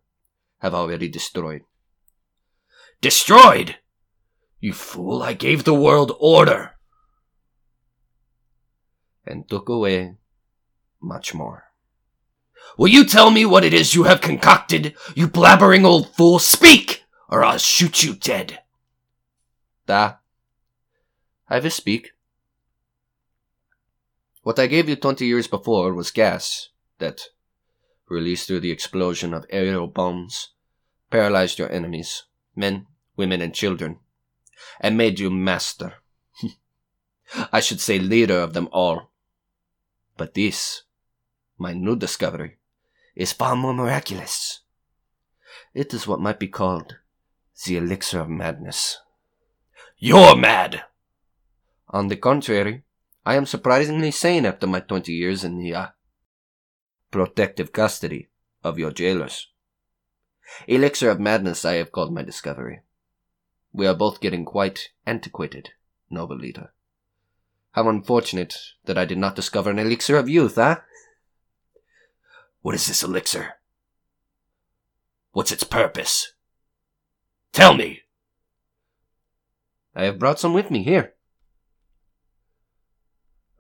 have 0.59 0.75
already 0.75 1.09
destroyed. 1.09 1.63
Destroyed? 3.01 3.77
You 4.61 4.73
fool, 4.73 5.23
I 5.23 5.35
gave 5.35 5.65
the 5.65 5.75
world 5.75 6.13
order. 6.19 6.73
And 9.27 9.49
took 9.49 9.69
away 9.69 10.17
much 11.01 11.35
more. 11.35 11.65
Will 12.77 12.89
you 12.89 13.05
tell 13.05 13.31
me 13.31 13.45
what 13.47 13.65
it 13.65 13.73
is 13.73 13.95
you 13.95 14.05
have 14.05 14.21
concocted, 14.21 14.95
you 15.15 15.29
blabbering 15.29 15.85
old 15.85 16.15
fool? 16.15 16.39
Speak, 16.39 17.05
or 17.29 17.45
I'll 17.45 17.59
shoot 17.59 18.03
you 18.03 18.15
dead. 18.15 18.61
Da. 19.87 20.15
I 21.49 21.61
will 21.61 21.71
speak. 21.71 22.13
What 24.43 24.59
I 24.59 24.67
gave 24.67 24.89
you 24.89 24.97
twenty 24.97 25.27
years 25.27 25.47
before 25.47 25.95
was 25.95 26.11
gas 26.11 26.71
that, 26.99 27.23
released 28.09 28.47
through 28.47 28.61
the 28.61 28.71
explosion 28.71 29.33
of 29.33 29.47
aerial 29.51 29.87
bombs, 29.87 30.51
paralyzed 31.11 31.59
your 31.59 31.71
enemies, 31.71 32.25
men, 32.57 32.87
women, 33.17 33.41
and 33.41 33.55
children, 33.55 33.99
and 34.81 34.97
made 34.97 35.19
you 35.19 35.31
master. 35.31 35.95
I 37.53 37.61
should 37.61 37.81
say 37.81 37.99
leader 37.99 38.39
of 38.39 38.53
them 38.53 38.69
all. 38.73 39.11
But 40.17 40.35
this, 40.35 40.83
my 41.59 41.73
new 41.73 41.97
discovery, 41.97 42.59
is 43.15 43.33
far 43.33 43.57
more 43.57 43.75
miraculous. 43.75 44.61
It 45.73 45.95
is 45.95 46.07
what 46.07 46.21
might 46.21 46.39
be 46.39 46.49
called 46.49 46.97
the 47.67 47.77
elixir 47.77 48.21
of 48.21 48.29
madness. 48.29 48.99
You're 49.99 50.37
mad! 50.37 50.83
On 51.89 52.09
the 52.09 52.17
contrary, 52.17 52.83
I 53.25 53.37
am 53.37 53.47
surprisingly 53.47 54.11
sane 54.11 54.45
after 54.45 54.67
my 54.67 54.81
twenty 54.81 55.13
years 55.13 55.45
in 55.45 55.59
the 55.59 55.75
uh, 55.75 55.87
protective 57.11 57.73
custody 57.73 58.29
of 58.63 58.79
your 58.79 58.91
jailers. 58.91 59.49
Elixir 60.67 61.11
of 61.11 61.21
madness, 61.21 61.65
I 61.65 61.75
have 61.75 61.93
called 61.93 62.13
my 62.13 62.23
discovery. 62.23 62.83
We 63.73 63.87
are 63.87 63.95
both 63.95 64.21
getting 64.21 64.45
quite 64.45 64.91
antiquated, 65.07 65.71
noble 66.11 66.37
leader. 66.37 66.73
How 67.73 67.89
unfortunate 67.89 68.55
that 68.85 68.99
I 68.99 69.05
did 69.05 69.19
not 69.19 69.37
discover 69.37 69.71
an 69.71 69.79
elixir 69.79 70.17
of 70.17 70.29
youth, 70.29 70.57
huh? 70.57 70.81
What 72.65 72.75
is 72.75 72.87
this 72.87 73.03
elixir? 73.03 73.57
What's 75.33 75.53
its 75.53 75.65
purpose? 75.65 76.33
Tell 77.53 77.75
me! 77.75 78.01
I 79.95 80.05
have 80.05 80.19
brought 80.19 80.41
some 80.41 80.55
with 80.55 80.71
me 80.71 80.83
here. 80.83 81.13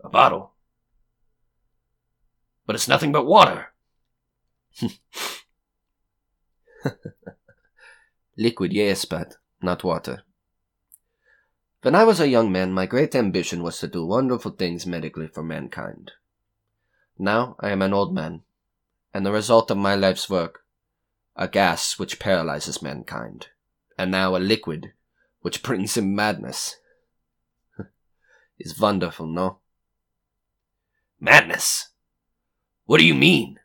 A 0.02 0.08
bottle. 0.08 0.54
But 2.64 2.76
it's 2.76 2.88
nothing 2.88 3.12
but 3.12 3.26
water. 3.26 3.74
Liquid, 8.38 8.72
yes, 8.72 9.04
but 9.04 9.36
not 9.60 9.84
water. 9.84 10.22
When 11.82 11.94
I 11.94 12.04
was 12.04 12.20
a 12.20 12.28
young 12.28 12.50
man, 12.50 12.72
my 12.72 12.86
great 12.86 13.14
ambition 13.14 13.62
was 13.62 13.78
to 13.80 13.86
do 13.86 14.06
wonderful 14.06 14.52
things 14.52 14.86
medically 14.86 15.28
for 15.28 15.42
mankind. 15.42 16.12
Now 17.18 17.56
I 17.60 17.68
am 17.68 17.82
an 17.82 17.92
old 17.92 18.14
man, 18.14 18.44
and 19.14 19.24
the 19.24 19.32
result 19.32 19.70
of 19.70 19.78
my 19.78 19.94
life's 19.94 20.28
work, 20.28 20.64
a 21.36 21.46
gas 21.46 21.98
which 21.98 22.18
paralyzes 22.18 22.82
mankind, 22.82 23.46
and 23.96 24.10
now 24.10 24.34
a 24.34 24.38
liquid 24.38 24.92
which 25.40 25.62
brings 25.62 25.96
him 25.96 26.14
madness, 26.14 26.76
is 28.58 28.78
wonderful, 28.78 29.26
no? 29.26 29.60
Madness? 31.20 31.90
What 32.86 32.98
do 32.98 33.06
you 33.06 33.14
mean? 33.14 33.60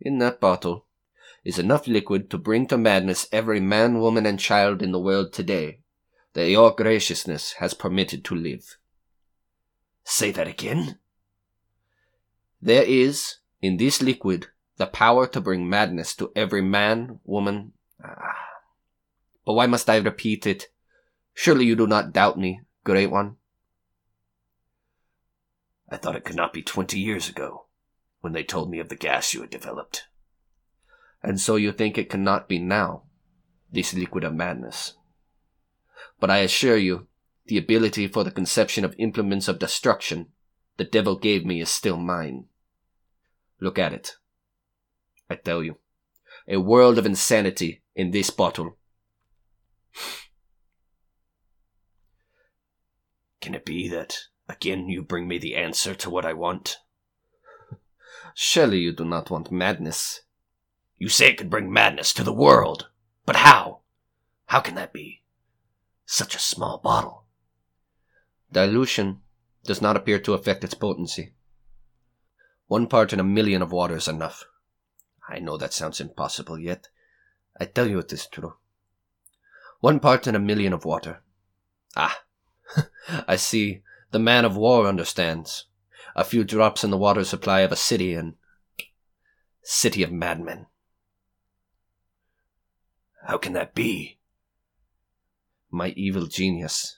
In 0.00 0.18
that 0.18 0.40
bottle 0.40 0.86
is 1.44 1.58
enough 1.58 1.86
liquid 1.88 2.30
to 2.30 2.38
bring 2.38 2.66
to 2.68 2.78
madness 2.78 3.26
every 3.32 3.60
man, 3.60 3.98
woman, 3.98 4.24
and 4.24 4.38
child 4.38 4.82
in 4.82 4.92
the 4.92 5.00
world 5.00 5.32
today 5.32 5.80
that 6.32 6.48
your 6.48 6.72
graciousness 6.72 7.54
has 7.54 7.74
permitted 7.74 8.24
to 8.24 8.34
live. 8.34 8.76
Say 10.04 10.30
that 10.32 10.48
again? 10.48 10.98
There 12.60 12.82
is, 12.82 13.36
in 13.64 13.78
this 13.78 14.02
liquid, 14.02 14.48
the 14.76 14.86
power 14.86 15.26
to 15.26 15.40
bring 15.40 15.68
madness 15.68 16.14
to 16.16 16.32
every 16.36 16.60
man, 16.60 17.20
woman. 17.24 17.72
Ah. 18.02 18.36
But 19.46 19.54
why 19.54 19.66
must 19.66 19.88
I 19.88 19.96
repeat 19.96 20.46
it? 20.46 20.68
Surely 21.32 21.64
you 21.64 21.76
do 21.76 21.86
not 21.86 22.12
doubt 22.12 22.38
me, 22.38 22.60
Great 22.84 23.10
One. 23.10 23.36
I 25.88 25.96
thought 25.96 26.16
it 26.16 26.24
could 26.24 26.36
not 26.36 26.52
be 26.52 26.62
twenty 26.62 26.98
years 26.98 27.28
ago, 27.28 27.66
when 28.20 28.32
they 28.32 28.42
told 28.42 28.70
me 28.70 28.78
of 28.80 28.88
the 28.88 28.96
gas 28.96 29.32
you 29.32 29.40
had 29.42 29.50
developed. 29.50 30.04
And 31.22 31.40
so 31.40 31.56
you 31.56 31.72
think 31.72 31.96
it 31.96 32.10
cannot 32.10 32.48
be 32.48 32.58
now, 32.58 33.04
this 33.70 33.94
liquid 33.94 34.24
of 34.24 34.34
madness. 34.34 34.94
But 36.20 36.30
I 36.30 36.38
assure 36.38 36.76
you, 36.76 37.06
the 37.46 37.58
ability 37.58 38.08
for 38.08 38.24
the 38.24 38.30
conception 38.30 38.84
of 38.84 38.94
implements 38.98 39.48
of 39.48 39.58
destruction 39.58 40.28
the 40.76 40.84
devil 40.84 41.16
gave 41.16 41.46
me 41.46 41.60
is 41.60 41.70
still 41.70 41.96
mine. 41.96 42.46
Look 43.60 43.78
at 43.78 43.92
it. 43.92 44.16
I 45.30 45.36
tell 45.36 45.62
you, 45.62 45.78
a 46.46 46.58
world 46.58 46.98
of 46.98 47.06
insanity 47.06 47.82
in 47.94 48.10
this 48.10 48.30
bottle. 48.30 48.76
Can 53.40 53.54
it 53.54 53.64
be 53.64 53.88
that 53.88 54.18
again 54.48 54.88
you 54.88 55.02
bring 55.02 55.28
me 55.28 55.38
the 55.38 55.54
answer 55.54 55.94
to 55.94 56.10
what 56.10 56.24
I 56.24 56.32
want? 56.32 56.78
Surely 58.34 58.78
you 58.78 58.92
do 58.92 59.04
not 59.04 59.30
want 59.30 59.52
madness. 59.52 60.22
You 60.98 61.08
say 61.08 61.30
it 61.30 61.38
could 61.38 61.50
bring 61.50 61.72
madness 61.72 62.12
to 62.14 62.24
the 62.24 62.32
world, 62.32 62.88
but 63.26 63.36
how? 63.36 63.80
How 64.46 64.60
can 64.60 64.74
that 64.74 64.92
be? 64.92 65.22
Such 66.04 66.34
a 66.34 66.40
small 66.40 66.78
bottle. 66.78 67.24
Dilution 68.52 69.20
does 69.64 69.80
not 69.80 69.96
appear 69.96 70.18
to 70.20 70.34
affect 70.34 70.64
its 70.64 70.74
potency. 70.74 71.32
One 72.66 72.86
part 72.86 73.12
in 73.12 73.20
a 73.20 73.24
million 73.24 73.62
of 73.62 73.72
water 73.72 73.96
is 73.96 74.08
enough. 74.08 74.44
I 75.28 75.38
know 75.38 75.56
that 75.56 75.72
sounds 75.72 76.00
impossible, 76.00 76.58
yet 76.58 76.88
I 77.58 77.66
tell 77.66 77.88
you 77.88 77.98
it 77.98 78.12
is 78.12 78.26
true. 78.26 78.54
One 79.80 80.00
part 80.00 80.26
in 80.26 80.34
a 80.34 80.40
million 80.40 80.72
of 80.72 80.84
water. 80.84 81.20
Ah, 81.96 82.22
I 83.28 83.36
see. 83.36 83.82
The 84.10 84.18
man 84.18 84.44
of 84.44 84.56
war 84.56 84.86
understands. 84.86 85.66
A 86.16 86.24
few 86.24 86.44
drops 86.44 86.84
in 86.84 86.90
the 86.90 86.96
water 86.96 87.24
supply 87.24 87.60
of 87.60 87.72
a 87.72 87.76
city 87.76 88.14
and. 88.14 88.34
City 89.62 90.02
of 90.02 90.12
madmen. 90.12 90.66
How 93.26 93.38
can 93.38 93.54
that 93.54 93.74
be? 93.74 94.18
My 95.70 95.88
evil 95.96 96.26
genius. 96.26 96.96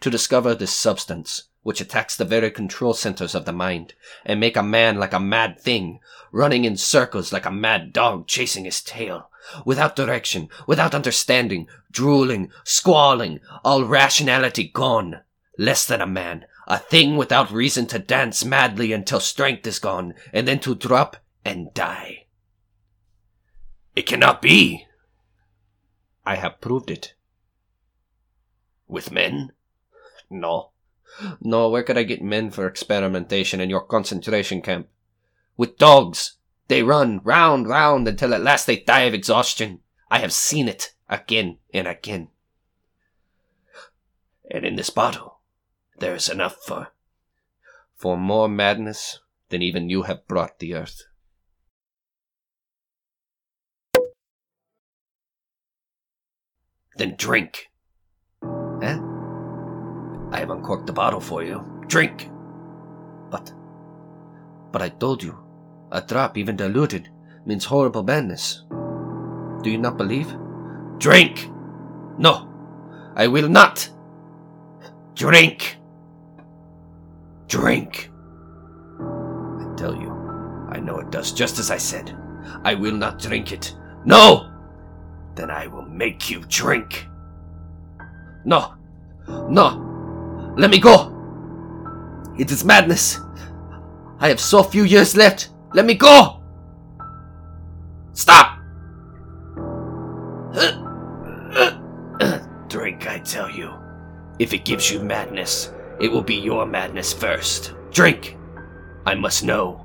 To 0.00 0.10
discover 0.10 0.54
this 0.54 0.72
substance, 0.72 1.47
which 1.62 1.80
attacks 1.80 2.16
the 2.16 2.24
very 2.24 2.50
control 2.50 2.94
centers 2.94 3.34
of 3.34 3.44
the 3.44 3.52
mind, 3.52 3.94
and 4.24 4.40
make 4.40 4.56
a 4.56 4.62
man 4.62 4.96
like 4.96 5.12
a 5.12 5.20
mad 5.20 5.58
thing, 5.58 6.00
running 6.32 6.64
in 6.64 6.76
circles 6.76 7.32
like 7.32 7.44
a 7.46 7.50
mad 7.50 7.92
dog 7.92 8.26
chasing 8.26 8.64
his 8.64 8.80
tail, 8.80 9.30
without 9.64 9.96
direction, 9.96 10.48
without 10.66 10.94
understanding, 10.94 11.66
drooling, 11.90 12.50
squalling, 12.64 13.40
all 13.64 13.84
rationality 13.84 14.68
gone, 14.68 15.20
less 15.58 15.84
than 15.86 16.00
a 16.00 16.06
man, 16.06 16.46
a 16.66 16.78
thing 16.78 17.16
without 17.16 17.50
reason 17.50 17.86
to 17.86 17.98
dance 17.98 18.44
madly 18.44 18.92
until 18.92 19.20
strength 19.20 19.66
is 19.66 19.78
gone, 19.78 20.14
and 20.32 20.46
then 20.46 20.60
to 20.60 20.74
drop 20.74 21.16
and 21.44 21.72
die. 21.74 22.26
It 23.96 24.02
cannot 24.02 24.42
be. 24.42 24.86
I 26.24 26.36
have 26.36 26.60
proved 26.60 26.90
it. 26.90 27.14
With 28.86 29.10
men? 29.10 29.52
No. 30.30 30.70
No, 31.40 31.68
where 31.68 31.82
could 31.82 31.98
I 31.98 32.02
get 32.04 32.22
men 32.22 32.50
for 32.50 32.66
experimentation 32.66 33.60
in 33.60 33.70
your 33.70 33.84
concentration 33.84 34.62
camp? 34.62 34.88
With 35.56 35.78
dogs. 35.78 36.34
They 36.68 36.82
run 36.82 37.20
round, 37.24 37.66
round 37.66 38.06
until 38.06 38.34
at 38.34 38.42
last 38.42 38.66
they 38.66 38.76
die 38.76 39.00
of 39.00 39.14
exhaustion. 39.14 39.80
I 40.10 40.18
have 40.18 40.32
seen 40.32 40.68
it 40.68 40.92
again 41.08 41.58
and 41.72 41.88
again. 41.88 42.28
And 44.50 44.64
in 44.64 44.76
this 44.76 44.90
bottle, 44.90 45.40
there 45.98 46.14
is 46.14 46.28
enough 46.28 46.56
for. 46.56 46.88
For 47.96 48.16
more 48.16 48.48
madness 48.48 49.18
than 49.48 49.62
even 49.62 49.88
you 49.90 50.02
have 50.02 50.28
brought 50.28 50.58
the 50.58 50.74
earth. 50.74 51.02
Then 56.96 57.14
drink. 57.16 57.70
I 60.30 60.40
have 60.40 60.50
uncorked 60.50 60.86
the 60.86 60.92
bottle 60.92 61.20
for 61.20 61.42
you. 61.42 61.64
Drink. 61.86 62.30
But. 63.30 63.52
But 64.72 64.82
I 64.82 64.90
told 64.90 65.22
you, 65.22 65.38
a 65.90 66.00
drop, 66.02 66.36
even 66.36 66.56
diluted, 66.56 67.08
means 67.46 67.64
horrible 67.64 68.02
madness. 68.02 68.64
Do 69.62 69.70
you 69.70 69.78
not 69.78 69.96
believe? 69.96 70.34
Drink! 70.98 71.50
No, 72.18 72.52
I 73.16 73.26
will 73.26 73.48
not! 73.48 73.88
Drink! 75.14 75.78
Drink! 77.46 78.10
I 79.00 79.74
tell 79.76 79.94
you, 79.94 80.10
I 80.70 80.78
know 80.78 80.98
it 80.98 81.10
does 81.10 81.32
just 81.32 81.58
as 81.58 81.70
I 81.70 81.78
said. 81.78 82.16
I 82.64 82.74
will 82.74 82.94
not 82.94 83.18
drink 83.18 83.52
it. 83.52 83.74
No! 84.04 84.52
Then 85.34 85.50
I 85.50 85.66
will 85.68 85.86
make 85.86 86.28
you 86.28 86.44
drink. 86.48 87.06
No! 88.44 88.74
No! 89.48 89.87
Let 90.58 90.70
me 90.70 90.78
go! 90.80 91.14
It 92.36 92.50
is 92.50 92.64
madness! 92.64 93.20
I 94.18 94.28
have 94.28 94.40
so 94.40 94.64
few 94.64 94.82
years 94.82 95.16
left! 95.16 95.50
Let 95.72 95.86
me 95.86 95.94
go! 95.94 96.42
Stop! 98.12 98.58
Drink, 102.68 103.06
I 103.06 103.20
tell 103.20 103.48
you. 103.48 103.72
If 104.40 104.52
it 104.52 104.64
gives 104.64 104.90
you 104.90 104.98
madness, 104.98 105.72
it 106.00 106.10
will 106.10 106.22
be 106.22 106.34
your 106.34 106.66
madness 106.66 107.12
first. 107.12 107.74
Drink! 107.92 108.36
I 109.06 109.14
must 109.14 109.44
know. 109.44 109.80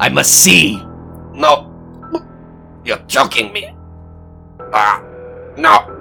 I 0.00 0.08
must 0.08 0.34
see! 0.34 0.82
No! 1.32 1.72
You're 2.84 3.04
choking 3.06 3.52
me! 3.52 3.72
Ah! 4.72 5.00
No! 5.56 5.94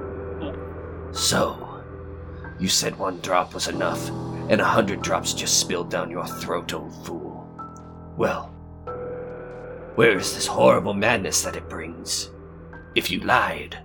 So, 1.11 1.66
you 2.59 2.67
said 2.67 2.97
one 2.97 3.19
drop 3.19 3.53
was 3.53 3.67
enough, 3.67 4.09
and 4.49 4.59
a 4.59 4.65
hundred 4.65 5.01
drops 5.01 5.33
just 5.33 5.59
spilled 5.59 5.89
down 5.89 6.09
your 6.09 6.25
throat, 6.25 6.73
old 6.73 6.93
fool. 7.05 7.47
Well, 8.17 8.53
where 9.95 10.17
is 10.17 10.33
this 10.33 10.47
horrible 10.47 10.93
madness 10.93 11.41
that 11.43 11.55
it 11.55 11.69
brings? 11.69 12.31
If 12.95 13.11
you 13.11 13.19
lied, 13.21 13.77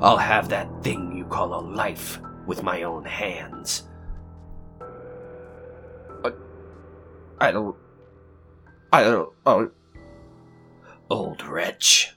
I'll 0.00 0.16
have 0.16 0.48
that 0.48 0.82
thing 0.82 1.16
you 1.16 1.24
call 1.24 1.54
a 1.54 1.62
life 1.62 2.20
with 2.46 2.62
my 2.62 2.82
own 2.82 3.04
hands. 3.04 3.88
I 6.24 6.32
I 7.40 7.52
don't. 7.52 7.76
I 8.92 9.02
don't. 9.02 9.32
Oh. 9.46 9.70
Old 11.10 11.44
wretch. 11.44 12.14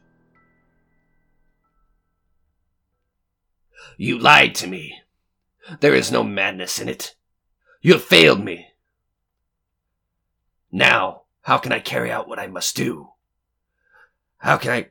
You 3.97 4.19
lied 4.19 4.55
to 4.55 4.67
me. 4.67 5.01
There 5.79 5.95
is 5.95 6.11
no 6.11 6.23
madness 6.23 6.79
in 6.79 6.89
it. 6.89 7.15
You 7.81 7.93
have 7.93 8.03
failed 8.03 8.43
me. 8.43 8.67
Now, 10.71 11.23
how 11.41 11.57
can 11.57 11.71
I 11.71 11.79
carry 11.79 12.11
out 12.11 12.27
what 12.27 12.39
I 12.39 12.47
must 12.47 12.75
do? 12.75 13.09
How 14.37 14.57
can 14.57 14.71
I. 14.71 14.89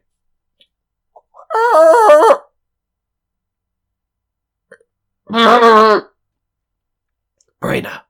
Brena, 7.60 8.02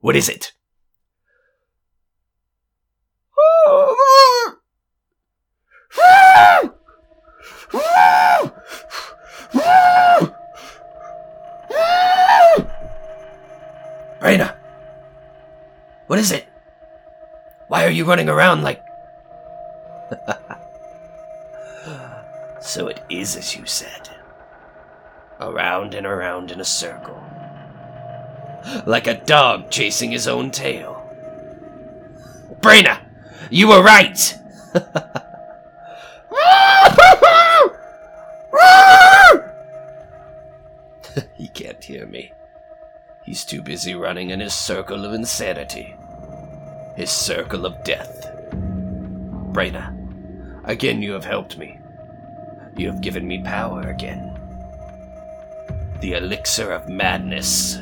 what 0.00 0.16
is 0.16 0.28
it? 0.28 0.52
Brena, 14.22 14.54
what 16.06 16.20
is 16.20 16.30
it? 16.30 16.46
Why 17.66 17.84
are 17.84 17.90
you 17.90 18.04
running 18.04 18.28
around 18.28 18.62
like. 18.62 18.80
so 22.60 22.86
it 22.86 23.02
is 23.10 23.34
as 23.34 23.56
you 23.56 23.66
said. 23.66 24.10
Around 25.40 25.94
and 25.94 26.06
around 26.06 26.52
in 26.52 26.60
a 26.60 26.64
circle. 26.64 27.20
Like 28.86 29.08
a 29.08 29.20
dog 29.24 29.72
chasing 29.72 30.12
his 30.12 30.28
own 30.28 30.52
tail. 30.52 31.04
Brena, 32.60 33.00
You 33.50 33.66
were 33.66 33.82
right! 33.82 34.38
he 41.36 41.48
can't 41.48 41.82
hear 41.82 42.06
me. 42.06 42.30
He's 43.32 43.46
too 43.46 43.62
busy 43.62 43.94
running 43.94 44.28
in 44.28 44.40
his 44.40 44.52
circle 44.52 45.06
of 45.06 45.14
insanity. 45.14 45.96
His 46.96 47.10
circle 47.10 47.64
of 47.64 47.82
death. 47.82 48.30
Brena, 49.52 49.96
again 50.64 51.00
you 51.00 51.12
have 51.12 51.24
helped 51.24 51.56
me. 51.56 51.78
You 52.76 52.88
have 52.88 53.00
given 53.00 53.26
me 53.26 53.42
power 53.42 53.88
again. 53.88 54.38
The 56.02 56.12
elixir 56.12 56.72
of 56.72 56.90
madness. 56.90 57.78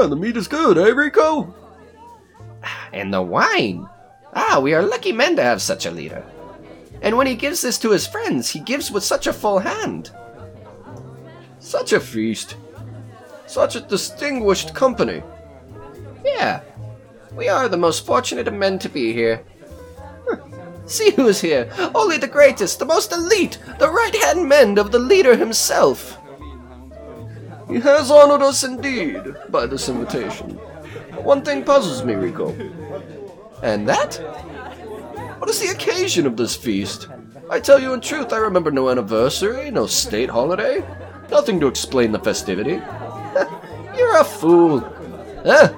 Ah, 0.00 0.06
the 0.06 0.16
meat 0.16 0.34
is 0.34 0.48
good, 0.48 0.78
eh, 0.78 0.92
Rico? 0.92 1.54
and 2.92 3.12
the 3.12 3.20
wine. 3.20 3.86
Ah, 4.32 4.58
we 4.58 4.72
are 4.72 4.82
lucky 4.82 5.12
men 5.12 5.36
to 5.36 5.42
have 5.42 5.60
such 5.60 5.84
a 5.84 5.90
leader. 5.90 6.24
And 7.02 7.18
when 7.18 7.26
he 7.26 7.34
gives 7.34 7.60
this 7.60 7.76
to 7.78 7.90
his 7.90 8.06
friends, 8.06 8.48
he 8.48 8.60
gives 8.60 8.90
with 8.90 9.04
such 9.04 9.26
a 9.26 9.32
full 9.32 9.58
hand. 9.58 10.10
Such 11.58 11.92
a 11.92 12.00
feast. 12.00 12.56
Such 13.46 13.76
a 13.76 13.80
distinguished 13.80 14.74
company. 14.74 15.22
Yeah, 16.24 16.62
we 17.34 17.48
are 17.48 17.68
the 17.68 17.76
most 17.76 18.06
fortunate 18.06 18.48
of 18.48 18.54
men 18.54 18.78
to 18.78 18.88
be 18.88 19.12
here. 19.12 19.44
See 20.86 21.10
who's 21.10 21.42
here. 21.42 21.70
Only 21.94 22.16
the 22.16 22.26
greatest, 22.26 22.78
the 22.78 22.86
most 22.86 23.12
elite, 23.12 23.58
the 23.78 23.90
right 23.90 24.16
hand 24.24 24.48
men 24.48 24.78
of 24.78 24.92
the 24.92 24.98
leader 24.98 25.36
himself. 25.36 26.19
He 27.70 27.78
has 27.80 28.10
honored 28.10 28.42
us 28.42 28.64
indeed 28.64 29.36
by 29.48 29.66
this 29.66 29.88
invitation. 29.88 30.50
One 31.22 31.42
thing 31.44 31.64
puzzles 31.64 32.04
me, 32.04 32.14
Rico. 32.14 32.50
And 33.62 33.88
that? 33.88 34.16
What 35.38 35.48
is 35.48 35.60
the 35.60 35.68
occasion 35.68 36.26
of 36.26 36.36
this 36.36 36.56
feast? 36.56 37.08
I 37.48 37.60
tell 37.60 37.78
you 37.78 37.94
in 37.94 38.00
truth, 38.00 38.32
I 38.32 38.38
remember 38.38 38.70
no 38.70 38.90
anniversary, 38.90 39.70
no 39.70 39.86
state 39.86 40.30
holiday, 40.30 40.84
nothing 41.30 41.60
to 41.60 41.68
explain 41.68 42.10
the 42.10 42.18
festivity. 42.18 42.72
You're 43.96 44.20
a 44.20 44.24
fool. 44.24 44.80
Huh? 45.44 45.68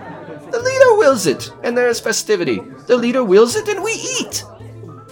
The 0.51 0.61
leader 0.61 0.99
wills 0.99 1.27
it, 1.27 1.53
and 1.63 1.77
there 1.77 1.89
is 1.89 2.01
festivity. 2.01 2.61
The 2.87 2.97
leader 2.97 3.25
wills 3.25 3.57
it, 3.57 3.69
and 3.69 3.83
we 3.83 3.93
eat. 3.93 4.45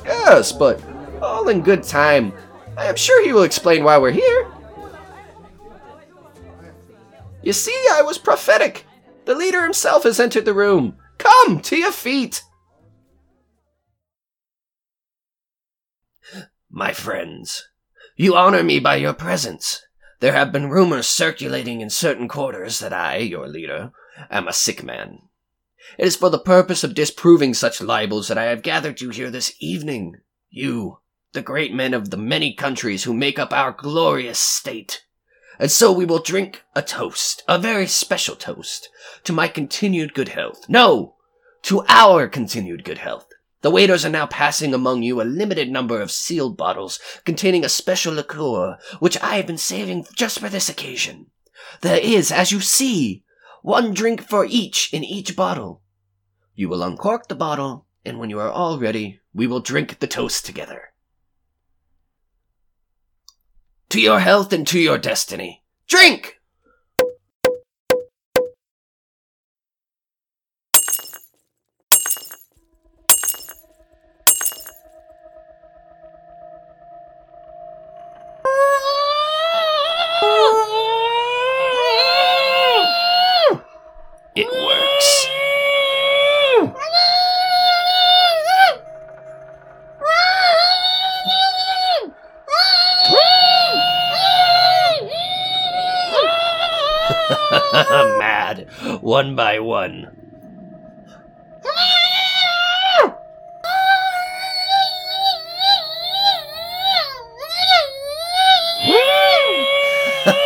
Yes, 0.04 0.52
but 0.52 0.82
all 1.20 1.48
in 1.48 1.62
good 1.62 1.82
time. 1.82 2.32
I 2.76 2.86
am 2.86 2.96
sure 2.96 3.24
he 3.24 3.32
will 3.32 3.42
explain 3.42 3.84
why 3.84 3.98
we're 3.98 4.10
here. 4.10 4.50
You 7.42 7.52
see, 7.52 7.86
I 7.92 8.02
was 8.02 8.18
prophetic. 8.18 8.84
The 9.24 9.34
leader 9.34 9.62
himself 9.62 10.02
has 10.04 10.20
entered 10.20 10.44
the 10.44 10.54
room. 10.54 10.96
Come 11.18 11.60
to 11.60 11.76
your 11.76 11.92
feet. 11.92 12.42
My 16.70 16.92
friends, 16.92 17.68
you 18.16 18.36
honor 18.36 18.62
me 18.62 18.78
by 18.78 18.96
your 18.96 19.14
presence. 19.14 19.82
There 20.20 20.32
have 20.32 20.52
been 20.52 20.68
rumors 20.68 21.06
circulating 21.06 21.80
in 21.80 21.90
certain 21.90 22.28
quarters 22.28 22.78
that 22.80 22.92
I, 22.92 23.16
your 23.16 23.48
leader, 23.48 23.92
am 24.30 24.46
a 24.46 24.52
sick 24.52 24.82
man. 24.84 25.20
It 25.98 26.06
is 26.06 26.16
for 26.16 26.28
the 26.28 26.38
purpose 26.38 26.84
of 26.84 26.94
disproving 26.94 27.54
such 27.54 27.80
libels 27.80 28.28
that 28.28 28.38
I 28.38 28.44
have 28.44 28.62
gathered 28.62 29.00
you 29.00 29.10
here 29.10 29.30
this 29.30 29.54
evening. 29.60 30.16
You, 30.50 30.98
the 31.32 31.42
great 31.42 31.72
men 31.72 31.94
of 31.94 32.10
the 32.10 32.16
many 32.16 32.54
countries 32.54 33.04
who 33.04 33.14
make 33.14 33.38
up 33.38 33.52
our 33.52 33.72
glorious 33.72 34.38
state. 34.38 35.04
And 35.60 35.70
so 35.70 35.92
we 35.92 36.06
will 36.06 36.20
drink 36.20 36.62
a 36.74 36.80
toast, 36.80 37.42
a 37.46 37.58
very 37.58 37.86
special 37.86 38.34
toast, 38.34 38.88
to 39.24 39.32
my 39.34 39.46
continued 39.46 40.14
good 40.14 40.28
health. 40.28 40.64
No! 40.70 41.16
To 41.64 41.84
our 41.86 42.28
continued 42.28 42.82
good 42.82 42.96
health. 42.96 43.26
The 43.60 43.70
waiters 43.70 44.06
are 44.06 44.10
now 44.10 44.26
passing 44.26 44.72
among 44.72 45.02
you 45.02 45.20
a 45.20 45.22
limited 45.22 45.70
number 45.70 46.00
of 46.00 46.10
sealed 46.10 46.56
bottles 46.56 46.98
containing 47.26 47.62
a 47.62 47.68
special 47.68 48.14
liqueur, 48.14 48.78
which 49.00 49.20
I 49.20 49.36
have 49.36 49.46
been 49.46 49.58
saving 49.58 50.06
just 50.16 50.38
for 50.38 50.48
this 50.48 50.70
occasion. 50.70 51.26
There 51.82 52.00
is, 52.00 52.32
as 52.32 52.50
you 52.50 52.60
see, 52.60 53.22
one 53.60 53.92
drink 53.92 54.22
for 54.22 54.46
each 54.46 54.90
in 54.94 55.04
each 55.04 55.36
bottle. 55.36 55.82
You 56.54 56.70
will 56.70 56.82
uncork 56.82 57.28
the 57.28 57.34
bottle, 57.34 57.86
and 58.02 58.18
when 58.18 58.30
you 58.30 58.40
are 58.40 58.50
all 58.50 58.78
ready, 58.78 59.20
we 59.34 59.46
will 59.46 59.60
drink 59.60 59.98
the 59.98 60.06
toast 60.06 60.46
together. 60.46 60.89
To 63.90 64.00
your 64.00 64.20
health 64.20 64.52
and 64.52 64.66
to 64.68 64.78
your 64.78 64.98
destiny. 64.98 65.64
Drink! 65.88 66.39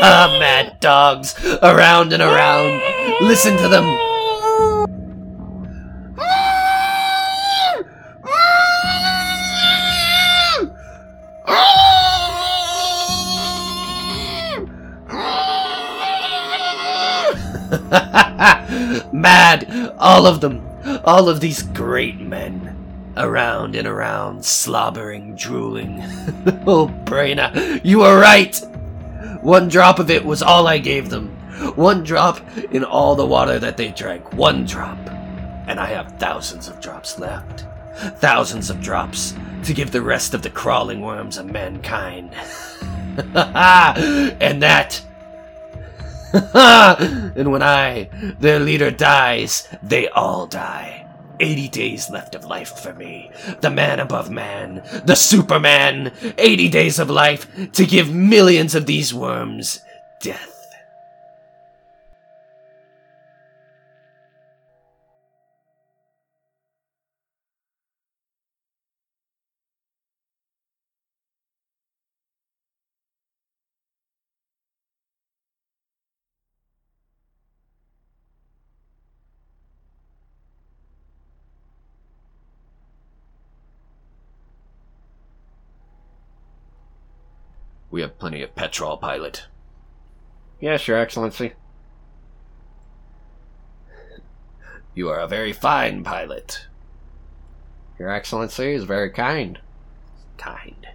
Ah, 0.07 0.37
mad 0.38 0.81
dogs, 0.81 1.35
around 1.62 2.12
and 2.12 2.23
around. 2.23 2.83
Listen 3.23 3.57
to 3.57 3.69
them. 3.69 3.85
Mad, 19.14 19.95
all 19.99 20.27
of 20.27 20.43
them, 20.43 20.69
all 21.07 21.31
of 21.31 21.40
these 21.40 21.62
great 21.62 22.21
men. 22.21 22.77
Around 23.17 23.75
and 23.75 23.88
around, 23.88 24.45
slobbering, 24.45 25.35
drooling. 25.37 26.03
oh, 26.67 26.93
Brena, 27.07 27.81
you 27.83 28.01
were 28.01 28.21
right! 28.21 28.62
One 29.44 29.68
drop 29.68 29.98
of 29.98 30.11
it 30.11 30.24
was 30.24 30.42
all 30.42 30.66
I 30.66 30.78
gave 30.78 31.11
them. 31.11 31.28
One 31.76 32.02
drop 32.02 32.40
in 32.72 32.83
all 32.83 33.14
the 33.14 33.26
water 33.26 33.59
that 33.59 33.76
they 33.76 33.90
drank. 33.90 34.33
One 34.33 34.64
drop. 34.64 34.96
And 35.68 35.78
I 35.78 35.85
have 35.85 36.18
thousands 36.18 36.66
of 36.66 36.80
drops 36.80 37.18
left. 37.18 37.66
Thousands 38.20 38.70
of 38.70 38.80
drops 38.80 39.35
to 39.64 39.74
give 39.74 39.92
the 39.92 40.00
rest 40.00 40.33
of 40.33 40.40
the 40.40 40.48
crawling 40.48 41.02
worms 41.02 41.37
of 41.37 41.44
mankind. 41.44 42.33
and 43.35 44.62
that. 44.62 45.02
and 47.37 47.52
when 47.52 47.62
I, 47.62 48.09
their 48.40 48.61
leader, 48.61 48.90
dies, 48.90 49.68
they 49.83 50.09
all 50.09 50.46
die. 50.46 51.04
80 51.40 51.68
days 51.68 52.11
left 52.11 52.35
of 52.35 52.44
life 52.44 52.79
for 52.79 52.92
me. 52.94 53.31
The 53.61 53.70
man 53.70 54.01
above 54.01 54.31
man, 54.31 54.83
the 55.05 55.14
Superman. 55.14 56.12
80 56.38 56.68
days 56.68 56.99
of 56.99 57.11
life 57.11 57.47
to 57.73 57.87
give 57.87 58.14
millions 58.14 58.75
of 58.75 58.87
these 58.87 59.12
worms 59.12 59.81
death. 60.20 60.54
We 87.94 88.00
have 88.00 88.18
plenty 88.18 88.42
of 88.42 88.57
petrol, 88.57 88.96
pilot. 88.96 89.44
Yes, 90.59 90.88
Your 90.88 90.98
Excellency. 90.98 91.52
You 94.96 95.09
are 95.11 95.20
a 95.20 95.28
very 95.28 95.52
fine 95.52 96.02
pilot. 96.02 96.66
Your 97.96 98.11
Excellency 98.11 98.72
is 98.72 98.83
very 98.83 99.11
kind. 99.11 99.61
Kind. 100.38 100.88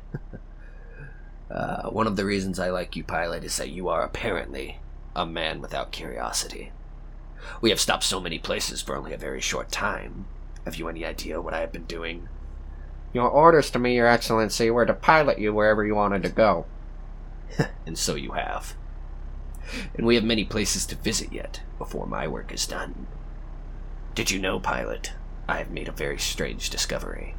uh, 1.49 1.89
one 1.89 2.05
of 2.05 2.17
the 2.17 2.25
reasons 2.25 2.59
I 2.59 2.69
like 2.69 2.97
you, 2.97 3.05
pilot, 3.05 3.45
is 3.45 3.55
that 3.55 3.69
you 3.69 3.88
are 3.88 4.03
apparently 4.03 4.79
a 5.15 5.25
man 5.25 5.62
without 5.62 5.93
curiosity. 5.93 6.73
We 7.62 7.69
have 7.69 7.79
stopped 7.79 8.03
so 8.03 8.19
many 8.19 8.39
places 8.39 8.81
for 8.81 8.97
only 8.97 9.13
a 9.13 9.17
very 9.17 9.39
short 9.39 9.71
time. 9.71 10.25
Have 10.65 10.75
you 10.75 10.89
any 10.89 11.05
idea 11.05 11.39
what 11.39 11.53
I 11.53 11.62
have 11.62 11.71
been 11.71 11.85
doing? 11.85 12.27
Your 13.13 13.29
orders 13.29 13.71
to 13.71 13.79
me, 13.79 13.95
Your 13.95 14.07
Excellency, 14.07 14.69
were 14.69 14.85
to 14.85 14.93
pilot 14.93 15.39
you 15.39 15.53
wherever 15.53 15.85
you 15.85 15.95
wanted 15.95 16.23
to 16.23 16.29
go. 16.29 16.65
and 17.85 17.97
so 17.97 18.15
you 18.15 18.31
have. 18.31 18.75
And 19.95 20.05
we 20.05 20.15
have 20.15 20.23
many 20.23 20.45
places 20.45 20.85
to 20.88 20.95
visit 20.95 21.31
yet 21.31 21.62
before 21.77 22.07
my 22.07 22.27
work 22.27 22.53
is 22.53 22.65
done. 22.65 23.07
Did 24.15 24.31
you 24.31 24.39
know, 24.39 24.59
pilot, 24.59 25.13
I 25.47 25.57
have 25.57 25.71
made 25.71 25.88
a 25.88 25.93
very 25.93 26.17
strange 26.17 26.69
discovery. 26.69 27.35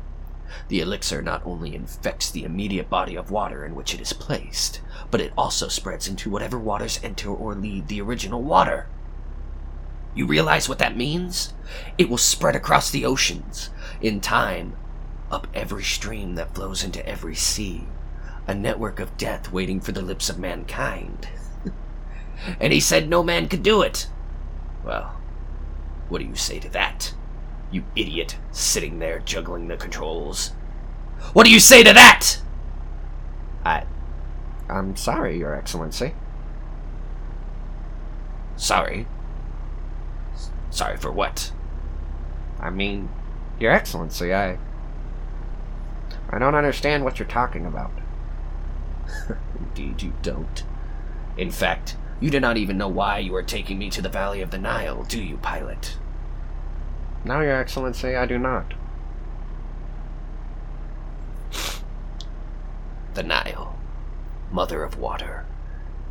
The 0.68 0.80
elixir 0.80 1.22
not 1.22 1.42
only 1.44 1.74
infects 1.74 2.30
the 2.30 2.44
immediate 2.44 2.90
body 2.90 3.14
of 3.14 3.30
water 3.30 3.64
in 3.64 3.74
which 3.74 3.94
it 3.94 4.00
is 4.00 4.12
placed, 4.12 4.80
but 5.10 5.20
it 5.20 5.32
also 5.36 5.68
spreads 5.68 6.08
into 6.08 6.30
whatever 6.30 6.58
waters 6.58 6.98
enter 7.02 7.30
or 7.30 7.54
leave 7.54 7.86
the 7.86 8.00
original 8.00 8.42
water. 8.42 8.86
You 10.14 10.26
realize 10.26 10.68
what 10.68 10.78
that 10.78 10.96
means? 10.96 11.54
It 11.98 12.08
will 12.08 12.18
spread 12.18 12.56
across 12.56 12.90
the 12.90 13.04
oceans, 13.04 13.70
in 14.00 14.20
time, 14.20 14.74
up 15.30 15.46
every 15.54 15.84
stream 15.84 16.34
that 16.34 16.54
flows 16.54 16.82
into 16.82 17.06
every 17.06 17.36
sea, 17.36 17.84
a 18.50 18.54
network 18.54 18.98
of 18.98 19.16
death 19.16 19.52
waiting 19.52 19.80
for 19.80 19.92
the 19.92 20.02
lips 20.02 20.28
of 20.28 20.36
mankind. 20.36 21.28
and 22.60 22.72
he 22.72 22.80
said 22.80 23.08
no 23.08 23.22
man 23.22 23.48
could 23.48 23.62
do 23.62 23.80
it. 23.80 24.08
Well, 24.84 25.16
what 26.08 26.18
do 26.18 26.24
you 26.24 26.34
say 26.34 26.58
to 26.58 26.68
that? 26.70 27.14
You 27.70 27.84
idiot 27.94 28.36
sitting 28.50 28.98
there 28.98 29.20
juggling 29.20 29.68
the 29.68 29.76
controls. 29.76 30.48
What 31.32 31.44
do 31.46 31.52
you 31.52 31.60
say 31.60 31.84
to 31.84 31.92
that? 31.92 32.40
I. 33.64 33.84
I'm 34.68 34.96
sorry, 34.96 35.38
Your 35.38 35.54
Excellency. 35.54 36.14
Sorry. 38.56 39.06
Sorry 40.70 40.96
for 40.96 41.12
what? 41.12 41.52
I 42.58 42.70
mean, 42.70 43.10
Your 43.60 43.70
Excellency, 43.70 44.34
I. 44.34 44.58
I 46.30 46.38
don't 46.40 46.56
understand 46.56 47.04
what 47.04 47.20
you're 47.20 47.28
talking 47.28 47.64
about. 47.64 47.92
Indeed, 49.58 50.02
you 50.02 50.12
don't. 50.22 50.64
In 51.36 51.50
fact, 51.50 51.96
you 52.20 52.30
do 52.30 52.40
not 52.40 52.56
even 52.56 52.76
know 52.76 52.88
why 52.88 53.18
you 53.18 53.34
are 53.34 53.42
taking 53.42 53.78
me 53.78 53.90
to 53.90 54.02
the 54.02 54.08
Valley 54.08 54.42
of 54.42 54.50
the 54.50 54.58
Nile, 54.58 55.04
do 55.04 55.22
you, 55.22 55.38
pilot? 55.38 55.96
No, 57.24 57.40
Your 57.40 57.56
Excellency, 57.56 58.14
I 58.16 58.26
do 58.26 58.38
not. 58.38 58.74
The 63.14 63.22
Nile, 63.22 63.78
mother 64.50 64.82
of 64.84 64.98
water. 64.98 65.44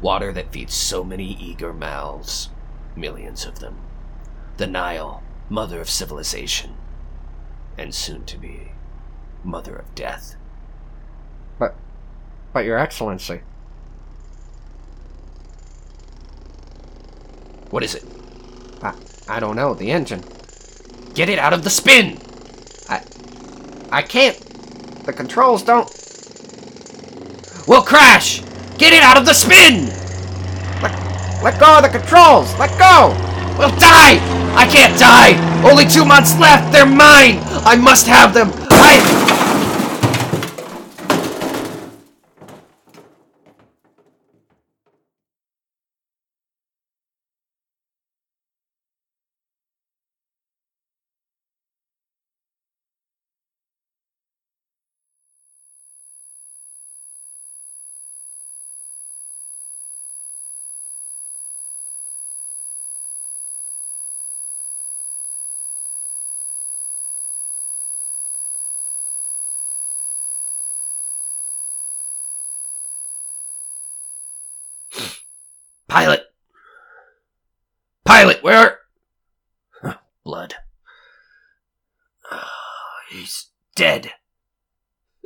Water 0.02 0.32
that 0.34 0.52
feeds 0.52 0.74
so 0.74 1.04
many 1.04 1.26
eager 1.26 1.74
mouths, 1.74 2.50
millions 2.96 3.46
of 3.46 3.60
them. 3.60 3.78
The 4.58 4.68
Nile, 4.68 5.24
mother 5.50 5.82
of 5.82 5.90
civilization, 5.90 6.76
and 7.78 7.94
soon 7.94 8.26
to 8.26 8.38
be, 8.38 8.72
mother 9.44 9.76
of 9.76 9.94
death. 9.96 10.36
But. 12.54 12.66
Your 12.66 12.78
Excellency. 12.78 13.42
What 17.70 17.84
is 17.84 17.96
it? 17.96 18.04
I. 18.82 18.96
I 19.28 19.40
don't 19.40 19.56
know. 19.56 19.74
The 19.74 19.92
engine. 19.92 20.24
Get 21.14 21.30
it 21.30 21.40
out 21.40 21.54
of 21.54 21.64
the 21.64 21.70
spin! 21.70 22.18
I. 22.88 23.04
I 23.92 24.02
can't. 24.02 24.38
The 25.06 25.14
controls 25.14 25.64
don't. 25.64 25.90
We'll 27.70 27.84
crash! 27.84 28.42
Get 28.80 28.94
it 28.94 29.04
out 29.04 29.16
of 29.16 29.26
the 29.26 29.34
spin! 29.34 29.88
Let, 30.82 31.44
let 31.44 31.60
go 31.60 31.78
of 31.78 31.84
the 31.84 31.90
controls! 31.90 32.58
Let 32.58 32.72
go! 32.80 33.10
We'll 33.60 33.76
die! 33.78 34.18
I 34.56 34.68
can't 34.72 34.98
die! 34.98 35.38
Only 35.70 35.86
two 35.86 36.04
months 36.04 36.40
left! 36.40 36.72
They're 36.72 36.88
mine! 36.88 37.38
I 37.66 37.76
must 37.76 38.08
have 38.08 38.34
them! 38.34 38.50
I. 38.72 39.20
Pilot! 75.90 76.24
Pilot, 78.06 78.44
where? 78.44 78.80
Blood. 80.24 80.56
He's 83.10 83.50
dead. 83.76 84.12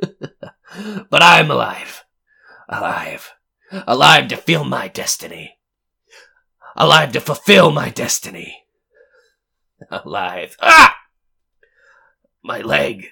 but 0.00 1.22
I'm 1.22 1.50
alive. 1.50 2.04
Alive. 2.68 3.34
Alive 3.86 4.28
to 4.28 4.36
feel 4.36 4.64
my 4.64 4.88
destiny. 4.88 5.58
Alive 6.76 7.12
to 7.12 7.20
fulfill 7.20 7.70
my 7.70 7.90
destiny. 7.90 8.64
Alive. 9.90 10.56
Ah! 10.62 10.96
My 12.42 12.60
leg 12.60 13.08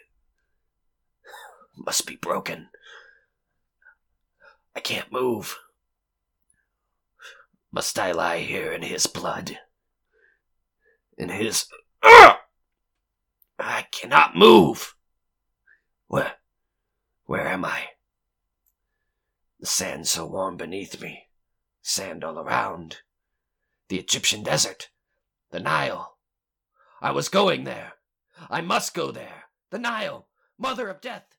must 1.76 2.06
be 2.06 2.16
broken. 2.16 2.68
I 4.74 4.80
can't 4.80 5.12
move. 5.12 5.58
Must 7.72 7.98
I 7.98 8.12
lie 8.12 8.40
here 8.40 8.70
in 8.70 8.82
his 8.82 9.06
blood? 9.06 9.58
In 11.16 11.30
his. 11.30 11.66
I 12.02 12.36
cannot 13.90 14.36
move! 14.36 14.94
Where. 16.06 16.34
Where 17.24 17.48
am 17.48 17.64
I? 17.64 17.84
The 19.58 19.66
sand 19.66 20.06
so 20.06 20.26
warm 20.26 20.56
beneath 20.56 21.00
me, 21.00 21.28
sand 21.80 22.24
all 22.24 22.38
around. 22.38 22.98
The 23.88 23.98
Egyptian 23.98 24.42
desert, 24.42 24.90
the 25.50 25.60
Nile. 25.60 26.18
I 27.00 27.12
was 27.12 27.28
going 27.28 27.64
there. 27.64 27.94
I 28.50 28.60
must 28.60 28.92
go 28.92 29.12
there. 29.12 29.44
The 29.70 29.78
Nile, 29.78 30.26
mother 30.58 30.88
of 30.88 31.00
death. 31.00 31.36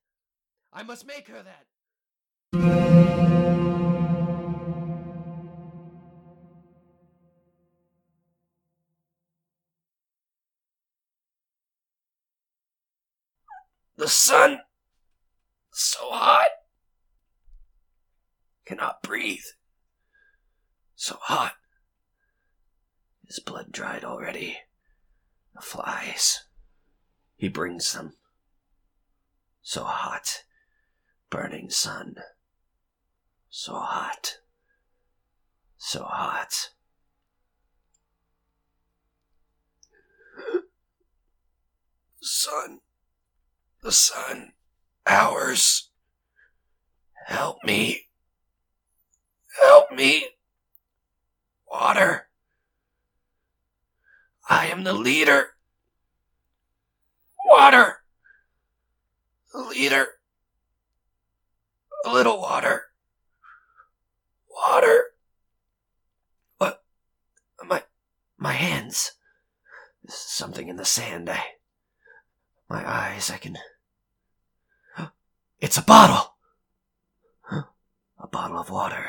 I 0.72 0.84
must 0.84 1.06
make 1.06 1.28
her 1.28 1.44
that. 1.44 2.83
The 13.96 14.08
sun. 14.08 14.62
So 15.72 16.00
hot. 16.02 16.48
Cannot 18.66 19.04
breathe. 19.04 19.44
So 20.96 21.18
hot. 21.22 21.54
His 23.28 23.40
blood 23.40 23.72
dried 23.72 24.04
already. 24.04 24.58
The 25.56 25.62
flies. 25.62 26.44
He 27.36 27.48
brings 27.48 27.94
them. 27.94 28.14
So 29.62 29.84
hot. 29.84 30.44
Burning 31.30 31.70
sun. 31.70 32.16
So 33.50 33.74
hot. 33.74 34.38
So 35.78 36.04
hot. 36.04 36.70
Sun. 42.22 42.80
The 43.84 43.92
sun. 43.92 44.54
Ours. 45.06 45.90
Help 47.28 47.58
me. 47.66 48.08
Help 49.62 49.92
me. 49.92 50.24
Water. 51.70 52.28
I 54.50 54.68
am 54.68 54.86
the 54.86 54.94
leader. 54.94 55.50
Water. 57.46 57.98
The 59.52 59.60
leader. 59.60 60.08
A 62.06 62.14
little 62.14 62.40
water. 62.40 62.84
Water. 64.50 65.08
What? 66.58 66.84
My, 67.66 67.84
my 68.38 68.54
hands. 68.54 69.12
Something 70.08 70.70
in 70.70 70.78
the 70.78 70.86
sand. 70.86 71.30
I, 71.30 71.44
my 72.70 72.90
eyes, 72.90 73.30
I 73.30 73.38
can. 73.38 73.58
It's 75.64 75.78
a 75.78 75.82
bottle. 75.82 76.36
A 78.20 78.28
bottle 78.30 78.60
of 78.60 78.70
water. 78.70 79.06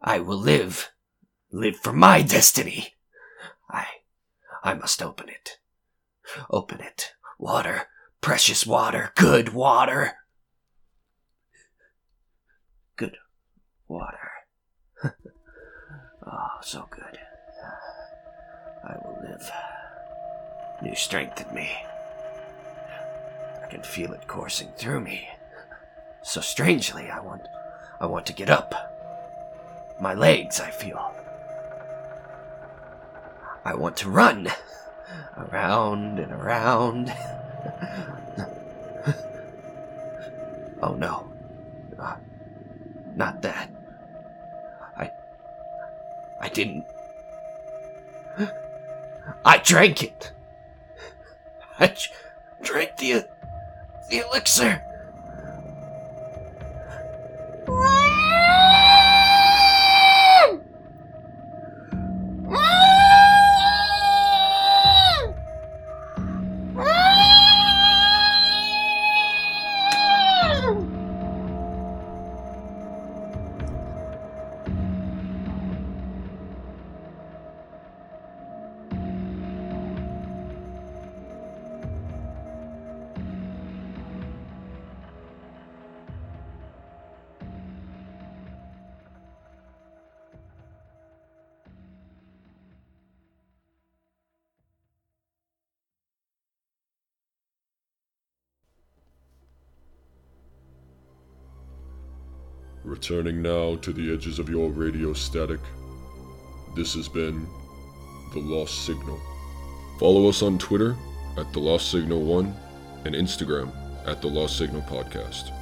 I 0.00 0.20
will 0.20 0.38
live. 0.38 0.88
Live 1.52 1.76
for 1.76 1.92
my 1.92 2.22
destiny. 2.22 2.94
I. 3.68 3.84
I 4.64 4.72
must 4.72 5.02
open 5.02 5.28
it. 5.28 5.58
Open 6.48 6.80
it. 6.80 7.12
Water. 7.38 7.88
Precious 8.22 8.66
water. 8.66 9.12
Good 9.16 9.52
water. 9.52 10.14
Good 12.96 13.18
water. 13.86 14.30
oh, 16.26 16.48
so 16.62 16.88
good. 16.90 17.18
I 18.82 18.94
will 19.04 19.28
live. 19.28 19.50
New 20.82 20.94
strength 20.94 21.46
in 21.46 21.54
me. 21.54 21.70
I 23.70 23.74
can 23.74 23.82
feel 23.84 24.12
it 24.12 24.26
coursing 24.26 24.72
through 24.76 24.98
me. 25.02 25.28
So 26.22 26.40
strangely, 26.40 27.08
I 27.08 27.20
want. 27.20 27.46
I 28.00 28.06
want 28.06 28.26
to 28.26 28.32
get 28.32 28.50
up. 28.50 28.74
My 30.00 30.12
legs, 30.12 30.58
I 30.58 30.72
feel. 30.72 31.14
I 33.64 33.76
want 33.76 33.96
to 33.98 34.10
run. 34.10 34.48
Around 35.36 36.18
and 36.18 36.32
around. 36.32 37.14
oh 40.82 40.94
no. 40.94 41.30
Uh, 41.96 42.16
not 43.14 43.40
that. 43.42 43.70
I. 44.96 45.12
I 46.40 46.48
didn't. 46.48 46.86
I 49.44 49.58
drank 49.58 50.02
it. 50.02 50.32
I 51.78 51.94
drank 52.62 52.96
the. 52.96 53.28
The 54.10 54.18
elixir. 54.26 54.89
Returning 102.90 103.40
now 103.40 103.76
to 103.76 103.92
the 103.92 104.12
edges 104.12 104.40
of 104.40 104.48
your 104.48 104.68
radio 104.68 105.12
static, 105.12 105.60
this 106.74 106.94
has 106.94 107.08
been 107.08 107.46
The 108.32 108.40
Lost 108.40 108.84
Signal. 108.84 109.16
Follow 110.00 110.28
us 110.28 110.42
on 110.42 110.58
Twitter 110.58 110.96
at 111.36 111.52
The 111.52 111.60
Lost 111.60 111.92
Signal 111.92 112.20
1 112.20 112.52
and 113.04 113.14
Instagram 113.14 113.70
at 114.08 114.20
The 114.20 114.26
Lost 114.26 114.58
Signal 114.58 114.82
Podcast. 114.82 115.52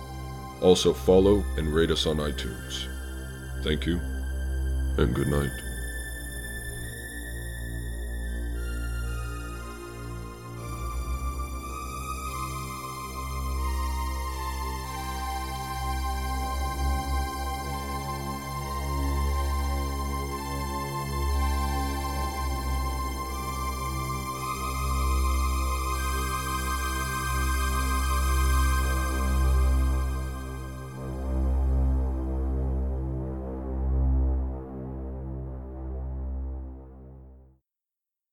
Also 0.62 0.94
follow 0.94 1.44
and 1.58 1.68
rate 1.68 1.90
us 1.90 2.06
on 2.06 2.16
iTunes. 2.16 2.88
Thank 3.62 3.84
you, 3.84 4.00
and 4.96 5.14
good 5.14 5.28
night. 5.28 5.67